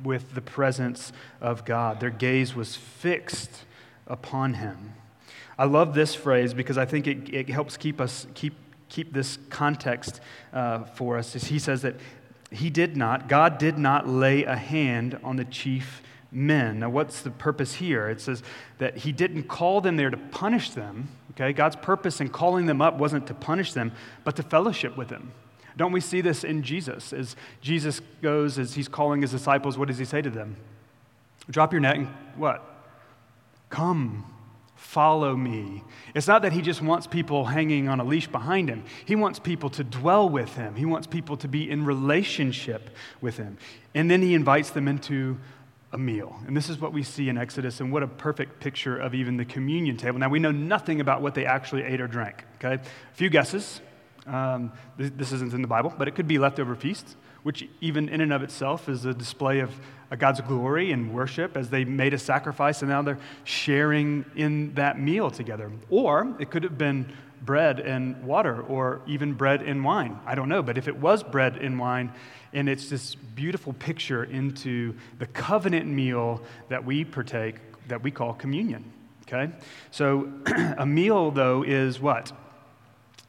with 0.04 0.34
the 0.34 0.42
presence 0.42 1.12
of 1.40 1.66
God. 1.66 2.00
Their 2.00 2.10
gaze 2.10 2.56
was 2.56 2.76
fixed 2.76 3.66
upon 4.08 4.56
him. 4.56 4.94
I 5.58 5.66
love 5.66 5.94
this 5.94 6.16
phrase 6.16 6.54
because 6.54 6.78
I 6.78 6.86
think 6.86 7.08
it, 7.08 7.34
it 7.34 7.50
helps 7.50 7.78
keep 7.78 8.02
us 8.02 8.26
keep 8.34 8.54
keep 8.90 9.14
this 9.14 9.38
context 9.50 10.20
uh, 10.54 10.84
for 10.84 11.18
us. 11.18 11.34
He 11.34 11.60
says 11.60 11.82
that 11.84 11.96
he 12.52 12.70
did 12.70 12.98
not, 12.98 13.30
God 13.30 13.58
did 13.58 13.78
not 13.78 14.08
lay 14.08 14.44
a 14.44 14.58
hand 14.58 15.18
on 15.24 15.38
the 15.38 15.46
chief 15.46 16.04
men. 16.32 16.80
Now, 16.80 16.90
what's 16.90 17.22
the 17.22 17.32
purpose 17.32 17.76
here? 17.76 18.10
It 18.10 18.22
says 18.22 18.42
that 18.78 18.98
he 18.98 19.12
didn't 19.12 19.44
call 19.44 19.82
them 19.82 19.98
there 19.98 20.10
to 20.10 20.18
punish 20.18 20.72
them, 20.72 21.10
Okay? 21.32 21.54
God's 21.54 21.76
purpose 21.76 22.22
in 22.22 22.30
calling 22.30 22.66
them 22.66 22.82
up 22.82 22.98
wasn't 22.98 23.28
to 23.28 23.34
punish 23.34 23.74
them, 23.74 23.92
but 24.24 24.36
to 24.36 24.44
fellowship 24.44 24.98
with 24.98 25.08
them. 25.08 25.32
Don't 25.78 25.94
we 25.94 26.02
see 26.02 26.22
this 26.22 26.44
in 26.44 26.64
Jesus? 26.64 27.14
As 27.14 27.36
Jesus 27.62 28.02
goes, 28.22 28.60
as 28.60 28.74
he's 28.74 28.90
calling 28.90 29.22
his 29.22 29.32
disciples, 29.32 29.78
what 29.78 29.88
does 29.88 29.98
he 29.98 30.06
say 30.06 30.22
to 30.22 30.30
them? 30.30 30.58
Drop 31.50 31.72
your 31.72 31.80
net 31.80 31.96
and 31.96 32.08
what? 32.36 32.64
Come, 33.70 34.26
follow 34.76 35.36
me. 35.38 35.84
It's 36.14 36.28
not 36.28 36.42
that 36.42 36.52
he 36.52 36.62
just 36.62 36.82
wants 36.82 37.08
people 37.08 37.46
hanging 37.46 37.88
on 37.88 38.02
a 38.02 38.04
leash 38.04 38.28
behind 38.28 38.68
him. 38.68 38.84
He 39.06 39.16
wants 39.16 39.40
people 39.40 39.70
to 39.72 39.84
dwell 39.84 40.28
with 40.28 40.56
him, 40.56 40.76
he 40.76 40.86
wants 40.86 41.08
people 41.08 41.38
to 41.38 41.48
be 41.48 41.70
in 41.70 41.86
relationship 41.86 42.90
with 43.22 43.38
him. 43.38 43.58
And 43.96 44.12
then 44.12 44.22
he 44.22 44.34
invites 44.34 44.72
them 44.72 44.90
into 44.90 45.40
a 45.94 45.98
meal. 45.98 46.40
And 46.48 46.56
this 46.56 46.70
is 46.70 46.80
what 46.80 46.94
we 46.94 47.04
see 47.04 47.30
in 47.30 47.38
Exodus, 47.38 47.80
and 47.80 47.92
what 47.92 48.04
a 48.04 48.08
perfect 48.08 48.60
picture 48.60 48.98
of 48.98 49.14
even 49.14 49.38
the 49.38 49.46
communion 49.46 49.98
table. 49.98 50.20
Now, 50.20 50.30
we 50.30 50.40
know 50.40 50.52
nothing 50.52 51.02
about 51.02 51.22
what 51.22 51.36
they 51.36 51.46
actually 51.46 51.84
ate 51.84 52.00
or 52.00 52.08
drank, 52.08 52.46
okay? 52.56 52.76
A 52.76 53.16
few 53.16 53.30
guesses. 53.30 53.82
Um, 54.28 54.72
this, 54.98 55.12
this, 55.16 55.32
isn't 55.32 55.54
in 55.54 55.64
the 55.64 55.68
Bible, 55.68 55.94
but 55.98 56.08
it 56.08 56.16
could 56.16 56.28
be 56.28 56.38
leftover 56.38 56.76
feasts, 56.76 57.16
which, 57.44 57.68
even 57.82 58.08
in 58.08 58.22
and 58.22 58.32
of 58.32 58.44
itself, 58.44 58.88
is 58.88 59.04
a 59.04 59.14
display 59.16 59.60
of 59.60 59.72
God's 60.18 60.42
glory 60.42 60.92
and 60.92 61.14
worship 61.14 61.56
as 61.56 61.70
they 61.70 61.86
made 61.86 62.14
a 62.14 62.18
sacrifice 62.18 62.82
and 62.82 62.90
now 62.90 63.02
they're 63.02 63.20
sharing 63.46 64.26
in 64.36 64.74
that 64.76 65.00
meal 65.00 65.32
together. 65.32 65.72
Or 65.90 66.36
it 66.40 66.52
could 66.52 66.64
have 66.64 66.78
been 66.78 67.12
bread 67.42 67.80
and 67.80 68.24
water, 68.24 68.62
or 68.62 69.02
even 69.08 69.34
bread 69.34 69.62
and 69.62 69.84
wine. 69.84 70.20
I 70.26 70.36
don't 70.36 70.50
know, 70.50 70.62
but 70.62 70.78
if 70.78 70.88
it 70.88 70.96
was 70.96 71.24
bread 71.24 71.58
and 71.58 71.80
wine, 71.80 72.12
and 72.54 72.70
it's 72.70 72.90
this 72.90 73.16
beautiful 73.16 73.74
picture 73.74 74.24
into 74.24 74.96
the 75.20 75.26
covenant 75.28 75.88
meal 75.88 76.42
that 76.70 76.84
we 76.84 77.04
partake, 77.04 77.56
that 77.88 78.04
we 78.04 78.12
call 78.12 78.34
communion. 78.34 78.92
Okay? 79.28 79.52
So 79.92 80.32
a 80.78 80.86
meal, 80.86 81.32
though, 81.32 81.64
is 81.64 82.00
what? 82.00 82.32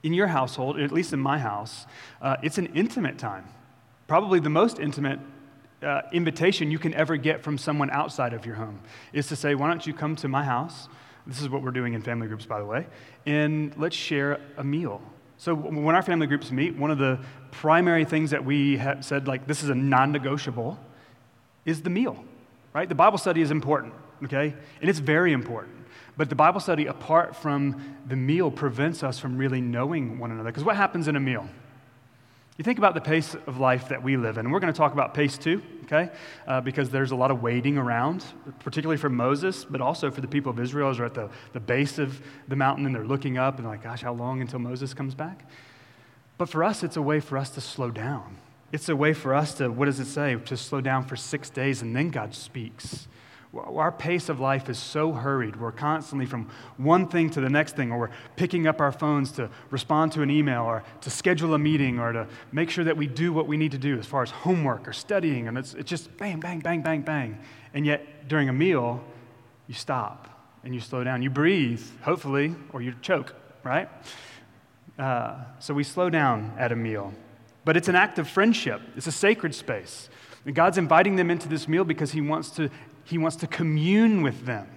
In 0.02 0.12
your 0.12 0.26
household, 0.26 0.80
at 0.80 0.90
least 0.90 1.12
in 1.12 1.20
my 1.20 1.38
house, 1.38 1.86
uh, 2.20 2.36
it's 2.42 2.58
an 2.58 2.66
intimate 2.74 3.18
time. 3.18 3.44
Probably 4.08 4.40
the 4.40 4.50
most 4.50 4.80
intimate 4.80 5.20
uh, 5.82 6.02
invitation 6.12 6.70
you 6.70 6.78
can 6.78 6.92
ever 6.94 7.16
get 7.16 7.42
from 7.42 7.58
someone 7.58 7.90
outside 7.90 8.32
of 8.32 8.46
your 8.46 8.56
home 8.56 8.80
is 9.12 9.28
to 9.28 9.36
say, 9.36 9.54
Why 9.54 9.68
don't 9.68 9.86
you 9.86 9.94
come 9.94 10.16
to 10.16 10.28
my 10.28 10.44
house? 10.44 10.88
This 11.26 11.40
is 11.40 11.48
what 11.48 11.62
we're 11.62 11.70
doing 11.70 11.94
in 11.94 12.02
family 12.02 12.26
groups, 12.26 12.46
by 12.46 12.58
the 12.58 12.64
way, 12.64 12.86
and 13.26 13.76
let's 13.76 13.96
share 13.96 14.40
a 14.56 14.64
meal. 14.64 15.00
So 15.36 15.54
when 15.54 15.94
our 15.94 16.02
family 16.02 16.26
groups 16.26 16.50
meet, 16.50 16.76
one 16.76 16.90
of 16.90 16.98
the 16.98 17.18
primary 17.50 18.04
things 18.04 18.30
that 18.30 18.44
we 18.44 18.76
have 18.76 19.04
said, 19.04 19.26
like, 19.26 19.46
this 19.46 19.62
is 19.62 19.68
a 19.68 19.74
non 19.74 20.12
negotiable, 20.12 20.78
is 21.64 21.82
the 21.82 21.90
meal, 21.90 22.24
right? 22.72 22.88
The 22.88 22.94
Bible 22.94 23.18
study 23.18 23.40
is 23.40 23.50
important, 23.50 23.94
okay? 24.24 24.54
And 24.80 24.90
it's 24.90 24.98
very 24.98 25.32
important. 25.32 25.76
But 26.16 26.28
the 26.28 26.34
Bible 26.34 26.60
study, 26.60 26.86
apart 26.86 27.34
from 27.34 27.96
the 28.06 28.16
meal, 28.16 28.50
prevents 28.50 29.02
us 29.02 29.18
from 29.18 29.38
really 29.38 29.60
knowing 29.60 30.18
one 30.18 30.30
another. 30.30 30.50
Because 30.50 30.64
what 30.64 30.76
happens 30.76 31.08
in 31.08 31.16
a 31.16 31.20
meal? 31.20 31.48
You 32.58 32.64
think 32.64 32.78
about 32.78 32.94
the 32.94 33.00
pace 33.00 33.34
of 33.46 33.58
life 33.58 33.88
that 33.88 34.02
we 34.02 34.18
live 34.18 34.36
in. 34.36 34.50
We're 34.50 34.60
going 34.60 34.72
to 34.72 34.76
talk 34.76 34.92
about 34.92 35.14
pace 35.14 35.38
too, 35.38 35.62
okay? 35.84 36.10
Uh, 36.46 36.60
because 36.60 36.90
there's 36.90 37.10
a 37.10 37.16
lot 37.16 37.30
of 37.30 37.42
waiting 37.42 37.78
around, 37.78 38.24
particularly 38.60 38.98
for 38.98 39.08
Moses, 39.08 39.64
but 39.64 39.80
also 39.80 40.10
for 40.10 40.20
the 40.20 40.28
people 40.28 40.50
of 40.50 40.60
Israel 40.60 40.90
as 40.90 40.98
they're 40.98 41.06
at 41.06 41.14
the, 41.14 41.30
the 41.54 41.60
base 41.60 41.98
of 41.98 42.20
the 42.48 42.56
mountain 42.56 42.84
and 42.84 42.94
they're 42.94 43.06
looking 43.06 43.38
up 43.38 43.58
and 43.58 43.66
like, 43.66 43.82
gosh, 43.82 44.02
how 44.02 44.12
long 44.12 44.42
until 44.42 44.58
Moses 44.58 44.92
comes 44.92 45.14
back? 45.14 45.46
But 46.36 46.50
for 46.50 46.62
us, 46.62 46.82
it's 46.82 46.96
a 46.96 47.02
way 47.02 47.20
for 47.20 47.38
us 47.38 47.50
to 47.50 47.60
slow 47.62 47.90
down. 47.90 48.36
It's 48.70 48.88
a 48.90 48.96
way 48.96 49.14
for 49.14 49.34
us 49.34 49.54
to, 49.54 49.70
what 49.70 49.86
does 49.86 50.00
it 50.00 50.06
say? 50.06 50.34
To 50.34 50.56
slow 50.56 50.82
down 50.82 51.04
for 51.04 51.16
six 51.16 51.48
days 51.48 51.80
and 51.80 51.96
then 51.96 52.10
God 52.10 52.34
speaks. 52.34 53.08
Our 53.54 53.92
pace 53.92 54.30
of 54.30 54.40
life 54.40 54.70
is 54.70 54.78
so 54.78 55.12
hurried. 55.12 55.56
We're 55.56 55.72
constantly 55.72 56.24
from 56.24 56.48
one 56.78 57.06
thing 57.06 57.28
to 57.30 57.40
the 57.40 57.50
next 57.50 57.76
thing, 57.76 57.92
or 57.92 57.98
we're 57.98 58.10
picking 58.36 58.66
up 58.66 58.80
our 58.80 58.92
phones 58.92 59.30
to 59.32 59.50
respond 59.70 60.12
to 60.12 60.22
an 60.22 60.30
email, 60.30 60.62
or 60.62 60.82
to 61.02 61.10
schedule 61.10 61.52
a 61.52 61.58
meeting, 61.58 61.98
or 61.98 62.12
to 62.12 62.26
make 62.50 62.70
sure 62.70 62.84
that 62.84 62.96
we 62.96 63.06
do 63.06 63.30
what 63.32 63.46
we 63.46 63.58
need 63.58 63.72
to 63.72 63.78
do 63.78 63.98
as 63.98 64.06
far 64.06 64.22
as 64.22 64.30
homework 64.30 64.88
or 64.88 64.94
studying. 64.94 65.48
And 65.48 65.58
it's, 65.58 65.74
it's 65.74 65.90
just 65.90 66.16
bang, 66.16 66.40
bang, 66.40 66.60
bang, 66.60 66.80
bang, 66.80 67.02
bang. 67.02 67.38
And 67.74 67.84
yet, 67.84 68.26
during 68.26 68.48
a 68.48 68.54
meal, 68.54 69.04
you 69.66 69.74
stop 69.74 70.28
and 70.64 70.74
you 70.74 70.80
slow 70.80 71.04
down. 71.04 71.22
You 71.22 71.30
breathe, 71.30 71.82
hopefully, 72.02 72.54
or 72.72 72.80
you 72.80 72.94
choke, 73.02 73.34
right? 73.64 73.88
Uh, 74.98 75.36
so 75.58 75.74
we 75.74 75.84
slow 75.84 76.08
down 76.08 76.54
at 76.58 76.72
a 76.72 76.76
meal. 76.76 77.12
But 77.64 77.76
it's 77.76 77.88
an 77.88 77.96
act 77.96 78.18
of 78.18 78.28
friendship, 78.28 78.80
it's 78.96 79.06
a 79.06 79.12
sacred 79.12 79.54
space. 79.54 80.08
And 80.44 80.54
God's 80.54 80.78
inviting 80.78 81.16
them 81.16 81.30
into 81.30 81.48
this 81.48 81.68
meal 81.68 81.84
because 81.84 82.12
He 82.12 82.20
wants 82.20 82.50
to 82.50 82.68
he 83.04 83.18
wants 83.18 83.36
to 83.36 83.46
commune 83.46 84.22
with 84.22 84.46
them. 84.46 84.68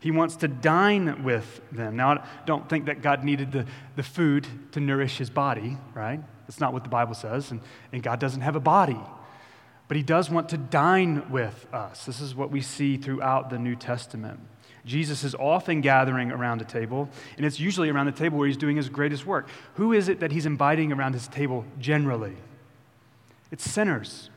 He 0.00 0.10
wants 0.10 0.36
to 0.36 0.48
dine 0.48 1.22
with 1.22 1.60
them. 1.70 1.96
Now, 1.96 2.12
I 2.12 2.26
don't 2.46 2.68
think 2.68 2.86
that 2.86 3.02
God 3.02 3.22
needed 3.22 3.52
the, 3.52 3.66
the 3.96 4.02
food 4.02 4.46
to 4.72 4.80
nourish 4.80 5.18
his 5.18 5.28
body, 5.28 5.76
right? 5.94 6.20
That's 6.46 6.58
not 6.58 6.72
what 6.72 6.84
the 6.84 6.90
Bible 6.90 7.14
says. 7.14 7.50
And, 7.50 7.60
and 7.92 8.02
God 8.02 8.18
doesn't 8.18 8.40
have 8.40 8.56
a 8.56 8.60
body. 8.60 8.98
But 9.88 9.96
he 9.96 10.02
does 10.02 10.30
want 10.30 10.48
to 10.50 10.56
dine 10.56 11.30
with 11.30 11.66
us. 11.72 12.06
This 12.06 12.20
is 12.20 12.34
what 12.34 12.50
we 12.50 12.62
see 12.62 12.96
throughout 12.96 13.50
the 13.50 13.58
New 13.58 13.76
Testament. 13.76 14.40
Jesus 14.86 15.24
is 15.24 15.34
often 15.34 15.82
gathering 15.82 16.32
around 16.32 16.62
a 16.62 16.64
table, 16.64 17.08
and 17.36 17.44
it's 17.44 17.60
usually 17.60 17.90
around 17.90 18.06
the 18.06 18.12
table 18.12 18.38
where 18.38 18.46
he's 18.46 18.56
doing 18.56 18.76
his 18.76 18.88
greatest 18.88 19.26
work. 19.26 19.48
Who 19.74 19.92
is 19.92 20.08
it 20.08 20.20
that 20.20 20.32
he's 20.32 20.46
inviting 20.46 20.92
around 20.92 21.12
his 21.12 21.28
table 21.28 21.66
generally? 21.78 22.36
It's 23.50 23.68
sinners. 23.68 24.30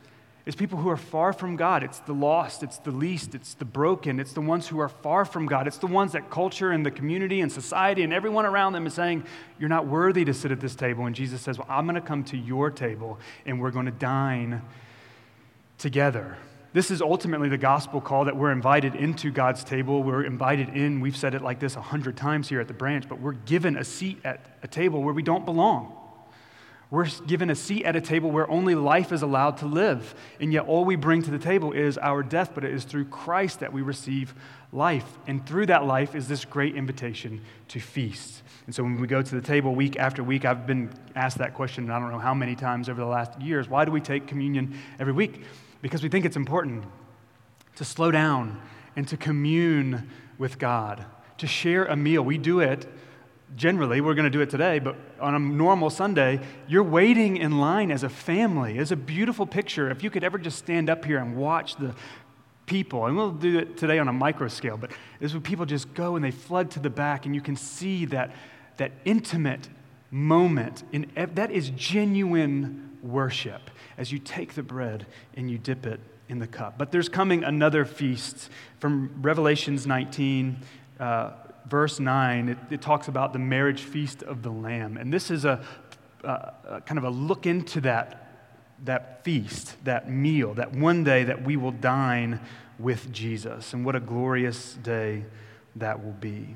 It's 0.46 0.56
people 0.56 0.78
who 0.78 0.90
are 0.90 0.96
far 0.98 1.32
from 1.32 1.56
God. 1.56 1.82
It's 1.82 2.00
the 2.00 2.12
lost, 2.12 2.62
it's 2.62 2.76
the 2.78 2.90
least, 2.90 3.34
it's 3.34 3.54
the 3.54 3.64
broken, 3.64 4.20
it's 4.20 4.34
the 4.34 4.42
ones 4.42 4.68
who 4.68 4.78
are 4.78 4.90
far 4.90 5.24
from 5.24 5.46
God. 5.46 5.66
It's 5.66 5.78
the 5.78 5.86
ones 5.86 6.12
that 6.12 6.30
culture 6.30 6.70
and 6.70 6.84
the 6.84 6.90
community 6.90 7.40
and 7.40 7.50
society 7.50 8.02
and 8.02 8.12
everyone 8.12 8.44
around 8.44 8.74
them 8.74 8.86
is 8.86 8.92
saying, 8.92 9.24
You're 9.58 9.70
not 9.70 9.86
worthy 9.86 10.22
to 10.26 10.34
sit 10.34 10.52
at 10.52 10.60
this 10.60 10.74
table. 10.74 11.06
And 11.06 11.14
Jesus 11.14 11.40
says, 11.40 11.58
Well, 11.58 11.66
I'm 11.70 11.86
going 11.86 11.94
to 11.94 12.02
come 12.02 12.24
to 12.24 12.36
your 12.36 12.70
table 12.70 13.18
and 13.46 13.58
we're 13.58 13.70
going 13.70 13.86
to 13.86 13.92
dine 13.92 14.60
together. 15.78 16.36
This 16.74 16.90
is 16.90 17.00
ultimately 17.00 17.48
the 17.48 17.56
gospel 17.56 18.00
call 18.00 18.26
that 18.26 18.36
we're 18.36 18.52
invited 18.52 18.96
into 18.96 19.30
God's 19.30 19.64
table. 19.64 20.02
We're 20.02 20.24
invited 20.24 20.70
in. 20.70 21.00
We've 21.00 21.16
said 21.16 21.34
it 21.34 21.40
like 21.40 21.58
this 21.60 21.76
a 21.76 21.80
hundred 21.80 22.18
times 22.18 22.48
here 22.50 22.60
at 22.60 22.68
the 22.68 22.74
branch, 22.74 23.08
but 23.08 23.18
we're 23.18 23.32
given 23.32 23.76
a 23.76 23.84
seat 23.84 24.18
at 24.24 24.58
a 24.62 24.68
table 24.68 25.02
where 25.02 25.14
we 25.14 25.22
don't 25.22 25.46
belong. 25.46 25.96
We're 26.90 27.06
given 27.26 27.50
a 27.50 27.54
seat 27.54 27.84
at 27.84 27.96
a 27.96 28.00
table 28.00 28.30
where 28.30 28.48
only 28.48 28.74
life 28.74 29.10
is 29.10 29.22
allowed 29.22 29.56
to 29.58 29.66
live. 29.66 30.14
And 30.38 30.52
yet, 30.52 30.66
all 30.66 30.84
we 30.84 30.96
bring 30.96 31.22
to 31.22 31.30
the 31.30 31.38
table 31.38 31.72
is 31.72 31.98
our 31.98 32.22
death, 32.22 32.52
but 32.54 32.64
it 32.64 32.72
is 32.72 32.84
through 32.84 33.06
Christ 33.06 33.60
that 33.60 33.72
we 33.72 33.82
receive 33.82 34.34
life. 34.72 35.18
And 35.26 35.44
through 35.46 35.66
that 35.66 35.86
life 35.86 36.14
is 36.14 36.28
this 36.28 36.44
great 36.44 36.76
invitation 36.76 37.40
to 37.68 37.80
feast. 37.80 38.42
And 38.66 38.74
so, 38.74 38.82
when 38.82 39.00
we 39.00 39.06
go 39.06 39.22
to 39.22 39.34
the 39.34 39.40
table 39.40 39.74
week 39.74 39.96
after 39.98 40.22
week, 40.22 40.44
I've 40.44 40.66
been 40.66 40.92
asked 41.16 41.38
that 41.38 41.54
question, 41.54 41.84
and 41.84 41.92
I 41.92 41.98
don't 41.98 42.12
know 42.12 42.18
how 42.18 42.34
many 42.34 42.54
times 42.54 42.88
over 42.88 43.00
the 43.00 43.06
last 43.06 43.40
years 43.40 43.68
why 43.68 43.84
do 43.84 43.90
we 43.90 44.00
take 44.00 44.26
communion 44.26 44.78
every 44.98 45.12
week? 45.12 45.42
Because 45.82 46.02
we 46.02 46.08
think 46.08 46.24
it's 46.24 46.36
important 46.36 46.84
to 47.76 47.84
slow 47.84 48.10
down 48.10 48.60
and 48.96 49.08
to 49.08 49.16
commune 49.16 50.08
with 50.38 50.58
God, 50.58 51.04
to 51.38 51.46
share 51.46 51.86
a 51.86 51.96
meal. 51.96 52.22
We 52.22 52.38
do 52.38 52.60
it 52.60 52.86
generally, 53.56 54.00
we're 54.00 54.14
going 54.14 54.24
to 54.24 54.30
do 54.30 54.40
it 54.40 54.50
today, 54.50 54.78
but 54.78 54.96
on 55.20 55.34
a 55.34 55.38
normal 55.38 55.90
Sunday, 55.90 56.40
you're 56.66 56.82
waiting 56.82 57.36
in 57.36 57.58
line 57.58 57.90
as 57.90 58.02
a 58.02 58.08
family. 58.08 58.78
It's 58.78 58.90
a 58.90 58.96
beautiful 58.96 59.46
picture. 59.46 59.90
If 59.90 60.02
you 60.02 60.10
could 60.10 60.24
ever 60.24 60.38
just 60.38 60.58
stand 60.58 60.90
up 60.90 61.04
here 61.04 61.18
and 61.18 61.36
watch 61.36 61.76
the 61.76 61.94
people, 62.66 63.06
and 63.06 63.16
we'll 63.16 63.32
do 63.32 63.58
it 63.58 63.76
today 63.76 63.98
on 63.98 64.08
a 64.08 64.12
micro 64.12 64.48
scale, 64.48 64.76
but 64.76 64.90
is 65.20 65.34
when 65.34 65.42
people 65.42 65.66
just 65.66 65.92
go 65.94 66.16
and 66.16 66.24
they 66.24 66.30
flood 66.30 66.70
to 66.72 66.80
the 66.80 66.90
back, 66.90 67.26
and 67.26 67.34
you 67.34 67.40
can 67.40 67.56
see 67.56 68.04
that, 68.06 68.34
that 68.78 68.92
intimate 69.04 69.68
moment. 70.10 70.82
In, 70.92 71.10
that 71.16 71.50
is 71.50 71.70
genuine 71.70 72.98
worship 73.02 73.70
as 73.98 74.10
you 74.10 74.18
take 74.18 74.54
the 74.54 74.62
bread 74.62 75.06
and 75.36 75.50
you 75.50 75.58
dip 75.58 75.86
it 75.86 76.00
in 76.28 76.38
the 76.38 76.46
cup. 76.46 76.78
But 76.78 76.90
there's 76.90 77.08
coming 77.08 77.44
another 77.44 77.84
feast 77.84 78.48
from 78.80 79.10
Revelations 79.20 79.86
19. 79.86 80.56
Uh, 80.98 81.32
verse 81.68 82.00
9, 82.00 82.48
it, 82.48 82.58
it, 82.70 82.82
talks 82.82 83.08
about 83.08 83.32
the 83.32 83.38
marriage 83.38 83.82
feast 83.82 84.22
of 84.22 84.42
the 84.42 84.50
Lamb. 84.50 84.96
And 84.96 85.12
this 85.12 85.30
is 85.30 85.44
a, 85.44 85.64
a, 86.22 86.52
a, 86.68 86.80
kind 86.80 86.98
of 86.98 87.04
a 87.04 87.10
look 87.10 87.46
into 87.46 87.80
that, 87.82 88.50
that 88.84 89.24
feast, 89.24 89.76
that 89.84 90.10
meal, 90.10 90.54
that 90.54 90.72
one 90.72 91.04
day 91.04 91.24
that 91.24 91.42
we 91.42 91.56
will 91.56 91.72
dine 91.72 92.40
with 92.78 93.12
Jesus. 93.12 93.72
And 93.72 93.84
what 93.84 93.96
a 93.96 94.00
glorious 94.00 94.74
day 94.74 95.24
that 95.76 96.04
will 96.04 96.12
be. 96.12 96.54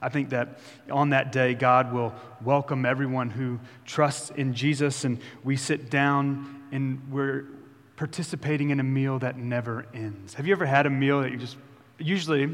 I 0.00 0.08
think 0.08 0.30
that 0.30 0.58
on 0.90 1.10
that 1.10 1.30
day, 1.30 1.54
God 1.54 1.92
will 1.92 2.12
welcome 2.42 2.84
everyone 2.84 3.30
who 3.30 3.60
trusts 3.84 4.30
in 4.30 4.52
Jesus, 4.52 5.04
and 5.04 5.20
we 5.44 5.56
sit 5.56 5.90
down 5.90 6.62
and 6.72 7.00
we're 7.08 7.46
participating 7.94 8.70
in 8.70 8.80
a 8.80 8.82
meal 8.82 9.20
that 9.20 9.38
never 9.38 9.86
ends. 9.94 10.34
Have 10.34 10.46
you 10.46 10.52
ever 10.52 10.66
had 10.66 10.86
a 10.86 10.90
meal 10.90 11.22
that 11.22 11.30
you 11.30 11.36
just, 11.36 11.56
usually, 11.98 12.52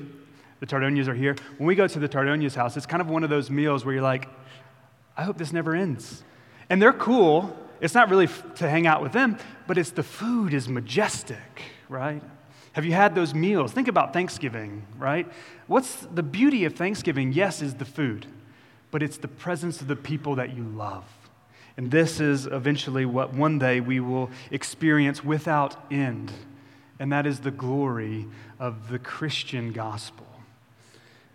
the 0.61 0.67
Tardonias 0.67 1.09
are 1.09 1.15
here. 1.15 1.37
When 1.57 1.67
we 1.67 1.75
go 1.75 1.87
to 1.87 1.99
the 1.99 2.09
Tardonias 2.09 2.55
house, 2.55 2.77
it's 2.77 2.87
kind 2.87 3.01
of 3.01 3.09
one 3.09 3.25
of 3.25 3.31
those 3.31 3.51
meals 3.51 3.85
where 3.85 3.95
you're 3.95 4.03
like, 4.03 4.29
I 5.17 5.23
hope 5.25 5.39
this 5.39 5.53
never 5.53 5.75
ends. 5.75 6.23
And 6.71 6.81
they're 6.81 6.93
cool. 6.93 7.57
It's 7.81 7.95
not 7.95 8.11
really 8.11 8.27
f- 8.27 8.55
to 8.57 8.69
hang 8.69 8.87
out 8.87 9.03
with 9.03 9.13
them, 9.13 9.39
but 9.67 9.79
it's 9.79 9.91
the 9.91 10.03
food 10.03 10.53
is 10.53 10.69
majestic, 10.69 11.63
right? 11.89 12.23
Have 12.73 12.85
you 12.85 12.93
had 12.93 13.15
those 13.15 13.35
meals? 13.35 13.73
Think 13.73 13.89
about 13.89 14.13
Thanksgiving, 14.13 14.87
right? 14.99 15.27
What's 15.67 16.07
the 16.13 16.23
beauty 16.23 16.65
of 16.65 16.75
Thanksgiving? 16.75 17.33
Yes, 17.33 17.63
is 17.63 17.75
the 17.75 17.85
food. 17.85 18.27
but 18.91 19.03
it's 19.03 19.19
the 19.19 19.29
presence 19.29 19.81
of 19.81 19.89
the 19.89 19.97
people 19.97 20.37
that 20.37 20.57
you 20.57 20.63
love. 20.65 21.05
And 21.77 21.91
this 21.91 22.21
is 22.21 22.47
eventually 22.47 23.05
what 23.05 23.35
one 23.35 23.59
day 23.59 23.81
we 23.81 24.01
will 24.01 24.31
experience 24.51 25.23
without 25.23 25.77
end, 25.91 26.33
and 26.99 27.13
that 27.13 27.27
is 27.27 27.41
the 27.41 27.51
glory 27.51 28.27
of 28.59 28.89
the 28.89 28.99
Christian 28.99 29.73
gospel 29.73 30.28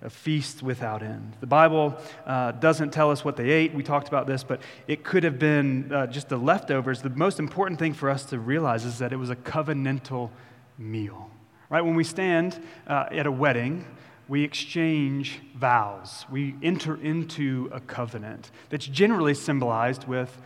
a 0.03 0.10
feast 0.10 0.62
without 0.62 1.01
end. 1.01 1.33
The 1.39 1.48
Bible 1.48 1.95
uh, 2.25 2.51
doesn't 2.51 2.91
tell 2.91 3.10
us 3.10 3.24
what 3.24 3.38
they 3.38 3.50
ate. 3.50 3.74
We 3.74 3.83
talked 3.83 4.10
about 4.10 4.27
this, 4.27 4.43
but 4.43 4.62
it 4.88 5.03
could 5.03 5.24
have 5.24 5.39
been 5.39 5.91
uh, 5.91 6.07
just 6.07 6.29
the 6.29 6.38
leftovers. 6.38 7.01
The 7.01 7.10
most 7.10 7.39
important 7.39 7.79
thing 7.79 7.93
for 7.93 8.10
us 8.10 8.25
to 8.25 8.39
realize 8.39 8.83
is 8.86 9.00
that 9.00 9.13
it 9.13 9.15
was 9.15 9.29
a 9.29 9.36
covenantal 9.36 10.29
meal. 10.77 11.31
Right? 11.69 11.81
When 11.81 11.95
we 11.95 12.03
stand 12.03 12.62
uh, 12.86 13.05
at 13.12 13.25
a 13.25 13.31
wedding, 13.31 13.86
we 14.27 14.43
exchange 14.43 15.39
vows. 15.55 16.25
We 16.29 16.55
enter 16.62 17.01
into 17.01 17.69
a 17.74 17.79
covenant 17.79 18.51
that's 18.69 18.86
generally 18.86 19.33
symbolized 19.33 20.07
with 20.07 20.38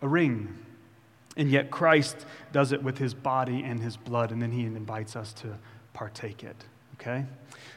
a 0.00 0.08
ring. 0.08 0.58
And 1.36 1.50
yet 1.50 1.70
Christ 1.70 2.26
does 2.52 2.72
it 2.72 2.82
with 2.82 2.98
his 2.98 3.14
body 3.14 3.62
and 3.64 3.82
his 3.82 3.96
blood, 3.96 4.32
and 4.32 4.42
then 4.42 4.52
he 4.52 4.64
invites 4.64 5.16
us 5.16 5.32
to 5.34 5.58
partake 5.92 6.44
it. 6.44 6.56
Okay? 6.94 7.24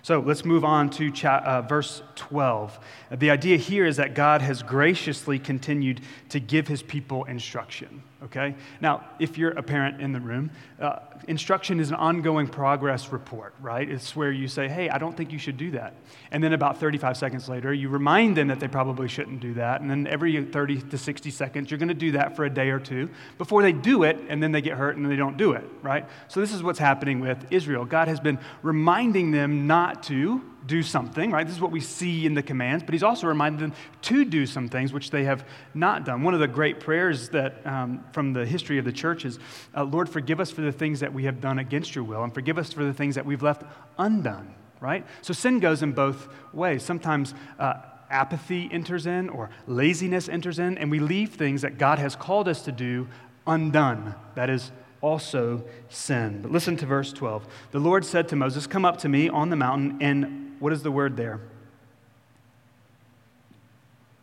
So 0.06 0.20
let's 0.20 0.46
move 0.46 0.64
on 0.64 0.92
to 0.92 1.10
cha- 1.10 1.42
uh, 1.44 1.62
verse 1.64 2.04
12. 2.14 2.78
The 3.14 3.32
idea 3.32 3.58
here 3.58 3.88
is 3.88 3.98
that 3.98 4.14
God 4.14 4.44
has 4.44 4.62
graciously 4.62 5.40
continued 5.40 6.02
to 6.30 6.40
give 6.40 6.68
his 6.68 6.84
people 6.84 7.24
instruction. 7.24 8.04
Okay? 8.26 8.56
Now, 8.82 9.06
if 9.20 9.38
you're 9.38 9.52
a 9.52 9.62
parent 9.62 10.02
in 10.02 10.12
the 10.12 10.20
room, 10.20 10.50
uh, 10.80 11.00
instruction 11.28 11.80
is 11.80 11.90
an 11.90 11.96
ongoing 11.96 12.48
progress 12.48 13.12
report, 13.12 13.54
right? 13.62 13.88
It's 13.88 14.16
where 14.16 14.32
you 14.32 14.48
say, 14.48 14.68
hey, 14.68 14.90
I 14.90 14.98
don't 14.98 15.16
think 15.16 15.32
you 15.32 15.38
should 15.38 15.58
do 15.58 15.72
that. 15.72 15.94
And 16.32 16.44
then 16.44 16.54
about 16.54 16.80
35 16.80 17.18
seconds 17.18 17.48
later, 17.48 17.72
you 17.72 17.88
remind 17.88 18.36
them 18.36 18.48
that 18.48 18.60
they 18.60 18.68
probably 18.68 19.08
shouldn't 19.08 19.42
do 19.42 19.54
that. 19.56 19.82
And 19.82 19.90
then 19.90 20.08
every 20.08 20.44
30 20.44 20.82
to 20.82 20.98
60 20.98 21.30
seconds, 21.30 21.70
you're 21.70 21.78
going 21.78 21.90
to 21.90 21.94
do 21.94 22.14
that 22.14 22.36
for 22.36 22.46
a 22.46 22.50
day 22.50 22.70
or 22.70 22.80
two 22.80 23.10
before 23.38 23.62
they 23.62 23.72
do 23.72 24.04
it, 24.04 24.18
and 24.28 24.42
then 24.42 24.52
they 24.52 24.62
get 24.62 24.78
hurt 24.78 24.98
and 24.98 25.10
they 25.10 25.16
don't 25.16 25.38
do 25.38 25.54
it, 25.54 25.64
right? 25.84 26.06
So 26.28 26.40
this 26.40 26.52
is 26.52 26.64
what's 26.64 26.80
happening 26.80 27.20
with 27.20 27.46
Israel. 27.52 27.86
God 27.86 28.08
has 28.08 28.20
been 28.20 28.40
reminding 28.64 29.32
them 29.32 29.68
not 29.68 30.04
to 30.04 30.42
do 30.66 30.82
something, 30.82 31.32
right? 31.32 31.46
This 31.46 31.56
is 31.56 31.62
what 31.62 31.72
we 31.72 31.80
see 31.80 32.26
in 32.26 32.34
the 32.34 32.42
commands, 32.42 32.84
but 32.84 32.94
he's 32.94 33.04
also 33.04 33.28
reminded 33.28 33.60
them 33.62 33.74
to 34.04 34.26
do 34.26 34.46
some 34.46 34.68
things 34.68 34.94
which 34.94 35.12
they 35.12 35.24
have 35.24 35.46
not 35.74 36.06
done. 36.06 36.24
One 36.24 36.34
of 36.34 36.40
the 36.40 36.48
great 36.48 36.80
prayers 36.80 37.30
that 37.30 37.66
um, 37.66 38.04
from 38.12 38.34
the 38.34 38.46
history 38.46 38.78
of 38.78 38.86
the 38.86 38.92
church 38.92 39.26
is, 39.26 39.40
uh, 39.76 39.84
Lord, 39.84 40.10
forgive 40.10 40.40
us 40.40 40.52
for 40.52 40.62
the 40.62 40.72
things 40.72 41.00
that 41.02 41.14
we 41.14 41.24
have 41.26 41.40
done 41.40 41.60
against 41.60 41.96
your 41.96 42.04
will, 42.04 42.24
and 42.24 42.34
forgive 42.34 42.58
us 42.58 42.74
for 42.74 42.84
the 42.84 42.94
things 42.94 43.16
that 43.16 43.26
we've 43.26 43.44
left 43.44 43.64
undone, 44.00 44.54
right? 44.80 45.06
So 45.22 45.34
sin 45.34 45.60
goes 45.60 45.84
in 45.84 45.92
both 45.92 46.28
ways. 46.54 46.84
Sometimes 46.84 47.34
uh, 47.60 47.76
apathy 48.10 48.70
enters 48.72 49.06
in, 49.06 49.30
or 49.30 49.50
laziness 49.68 50.30
enters 50.30 50.60
in, 50.60 50.78
and 50.78 50.90
we 50.90 51.00
leave 51.00 51.34
things 51.34 51.62
that 51.62 51.78
God 51.78 52.00
has 52.00 52.16
called 52.16 52.48
us 52.48 52.62
to 52.64 52.72
do 52.72 53.08
undone. 53.48 54.16
That 54.36 54.50
is 54.50 54.72
also 55.06 55.64
sin. 55.88 56.42
But 56.42 56.52
listen 56.52 56.76
to 56.78 56.86
verse 56.88 57.14
12. 57.14 57.46
The 57.72 57.80
Lord 57.80 58.04
said 58.04 58.28
to 58.30 58.36
Moses, 58.36 58.66
Come 58.66 58.86
up 58.86 58.98
to 59.00 59.10
me 59.10 59.30
on 59.30 59.52
the 59.52 59.56
mountain 59.56 60.00
and 60.02 60.56
what 60.60 60.74
is 60.74 60.82
the 60.82 60.92
word 60.92 61.16
there? 61.16 61.42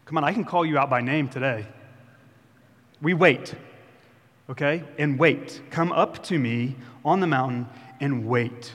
Come 0.06 0.18
on, 0.18 0.24
I 0.24 0.32
can 0.32 0.44
call 0.44 0.66
you 0.66 0.78
out 0.78 0.90
by 0.90 1.00
name 1.00 1.28
today. 1.28 1.66
We 3.00 3.14
wait, 3.14 3.54
okay? 4.50 4.82
And 4.98 5.18
wait. 5.18 5.62
Come 5.70 5.92
up 5.92 6.22
to 6.24 6.38
me 6.38 6.74
on 7.04 7.20
the 7.20 7.28
mountain 7.28 7.68
and 8.00 8.26
wait, 8.26 8.74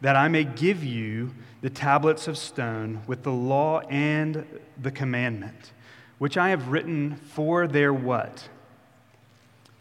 that 0.00 0.16
I 0.16 0.28
may 0.28 0.44
give 0.44 0.82
you 0.82 1.34
the 1.60 1.70
tablets 1.70 2.26
of 2.26 2.38
stone 2.38 3.02
with 3.06 3.22
the 3.22 3.32
law 3.32 3.80
and 3.90 4.46
the 4.80 4.90
commandment, 4.90 5.72
which 6.18 6.38
I 6.38 6.48
have 6.48 6.68
written 6.68 7.16
for 7.16 7.66
their 7.66 7.92
what? 7.92 8.48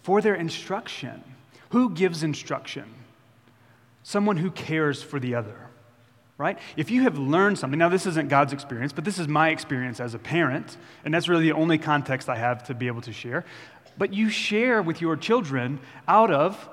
For 0.02 0.22
their 0.22 0.36
instruction. 0.36 1.24
Who 1.74 1.90
gives 1.90 2.24
instruction? 2.24 2.86
Someone 4.02 4.38
who 4.38 4.50
cares 4.50 5.04
for 5.04 5.20
the 5.20 5.36
other 5.36 5.64
right? 6.38 6.58
If 6.76 6.90
you 6.92 7.04
have 7.04 7.18
learned 7.18 7.60
something, 7.60 7.78
now 7.78 7.90
this 7.90 8.06
isn't 8.06 8.28
God's 8.28 8.54
experience, 8.54 8.92
but 8.92 9.06
this 9.06 9.20
is 9.20 9.28
my 9.28 9.50
experience 9.50 10.00
as 10.00 10.14
a 10.14 10.20
parent, 10.20 10.78
and 11.06 11.14
that's 11.14 11.30
really 11.30 11.44
the 11.44 11.54
only 11.54 11.78
context 11.78 12.28
I 12.28 12.36
have 12.36 12.64
to 12.66 12.74
be 12.74 12.88
able 12.88 13.02
to 13.02 13.14
share. 13.14 13.46
But 13.98 14.14
you 14.14 14.30
share 14.30 14.82
with 14.82 15.00
your 15.00 15.16
children 15.16 15.80
out 16.08 16.32
of 16.32 16.70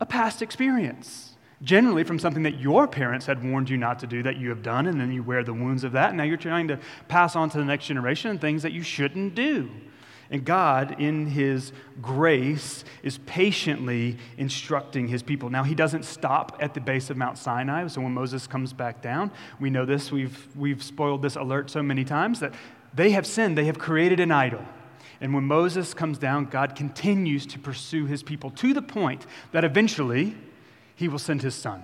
a 0.00 0.06
past 0.06 0.42
experience, 0.42 1.34
generally 1.62 2.04
from 2.04 2.18
something 2.18 2.42
that 2.42 2.60
your 2.60 2.86
parents 2.86 3.26
had 3.26 3.42
warned 3.42 3.70
you 3.70 3.78
not 3.78 3.98
to 4.00 4.06
do 4.06 4.22
that 4.22 4.36
you 4.36 4.50
have 4.50 4.62
done, 4.62 4.86
and 4.86 5.00
then 5.00 5.10
you 5.10 5.22
wear 5.22 5.42
the 5.42 5.54
wounds 5.54 5.82
of 5.82 5.92
that, 5.92 6.10
and 6.10 6.18
now 6.18 6.24
you're 6.24 6.36
trying 6.36 6.68
to 6.68 6.78
pass 7.08 7.34
on 7.34 7.48
to 7.50 7.58
the 7.58 7.64
next 7.64 7.86
generation 7.86 8.38
things 8.38 8.62
that 8.62 8.72
you 8.72 8.82
shouldn't 8.82 9.34
do. 9.34 9.70
And 10.30 10.44
God, 10.44 11.00
in 11.00 11.26
His 11.26 11.72
grace, 12.00 12.84
is 13.02 13.18
patiently 13.26 14.16
instructing 14.38 15.08
His 15.08 15.22
people. 15.22 15.50
Now, 15.50 15.64
He 15.64 15.74
doesn't 15.74 16.04
stop 16.04 16.56
at 16.60 16.72
the 16.72 16.80
base 16.80 17.10
of 17.10 17.16
Mount 17.16 17.36
Sinai. 17.36 17.88
So 17.88 18.00
when 18.00 18.14
Moses 18.14 18.46
comes 18.46 18.72
back 18.72 19.02
down, 19.02 19.32
we 19.58 19.70
know 19.70 19.84
this. 19.84 20.12
We've, 20.12 20.46
we've 20.56 20.82
spoiled 20.82 21.22
this 21.22 21.34
alert 21.34 21.68
so 21.68 21.82
many 21.82 22.04
times 22.04 22.38
that 22.40 22.54
they 22.94 23.10
have 23.10 23.26
sinned, 23.26 23.58
they 23.58 23.64
have 23.64 23.78
created 23.78 24.20
an 24.20 24.30
idol. 24.30 24.64
And 25.20 25.34
when 25.34 25.44
Moses 25.44 25.92
comes 25.94 26.16
down, 26.16 26.46
God 26.46 26.76
continues 26.76 27.44
to 27.46 27.58
pursue 27.58 28.06
His 28.06 28.22
people 28.22 28.50
to 28.52 28.72
the 28.72 28.82
point 28.82 29.26
that 29.52 29.64
eventually 29.64 30.36
He 30.94 31.08
will 31.08 31.18
send 31.18 31.42
His 31.42 31.56
Son. 31.56 31.82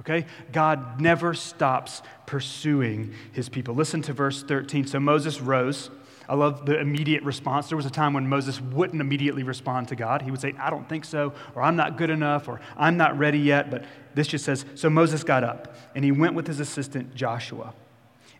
Okay? 0.00 0.26
God 0.52 1.00
never 1.00 1.34
stops 1.34 2.02
pursuing 2.26 3.12
His 3.32 3.50
people. 3.50 3.74
Listen 3.74 4.00
to 4.02 4.12
verse 4.14 4.42
13. 4.42 4.86
So 4.86 4.98
Moses 4.98 5.40
rose. 5.40 5.90
I 6.28 6.34
love 6.34 6.66
the 6.66 6.78
immediate 6.78 7.22
response. 7.22 7.68
There 7.68 7.76
was 7.76 7.86
a 7.86 7.90
time 7.90 8.14
when 8.14 8.28
Moses 8.28 8.60
wouldn't 8.60 9.00
immediately 9.00 9.42
respond 9.42 9.88
to 9.88 9.96
God. 9.96 10.22
He 10.22 10.30
would 10.30 10.40
say, 10.40 10.54
I 10.58 10.70
don't 10.70 10.88
think 10.88 11.04
so, 11.04 11.32
or 11.54 11.62
I'm 11.62 11.76
not 11.76 11.98
good 11.98 12.10
enough, 12.10 12.48
or 12.48 12.60
I'm 12.76 12.96
not 12.96 13.18
ready 13.18 13.38
yet. 13.38 13.70
But 13.70 13.84
this 14.14 14.28
just 14.28 14.44
says, 14.44 14.64
So 14.74 14.88
Moses 14.88 15.22
got 15.22 15.44
up, 15.44 15.76
and 15.94 16.04
he 16.04 16.12
went 16.12 16.34
with 16.34 16.46
his 16.46 16.60
assistant 16.60 17.14
Joshua. 17.14 17.74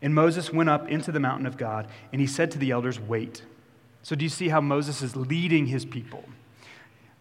And 0.01 0.14
Moses 0.14 0.53
went 0.53 0.68
up 0.68 0.88
into 0.88 1.12
the 1.12 1.20
mountain 1.20 1.47
of 1.47 1.57
God, 1.57 1.88
and 2.12 2.20
he 2.20 2.27
said 2.27 2.51
to 2.53 2.59
the 2.59 2.70
elders, 2.70 2.99
Wait. 2.99 3.42
So 4.03 4.14
do 4.14 4.25
you 4.25 4.29
see 4.29 4.49
how 4.49 4.61
Moses 4.61 5.03
is 5.03 5.16
leading 5.16 5.66
his 5.66 5.85
people? 5.85 6.25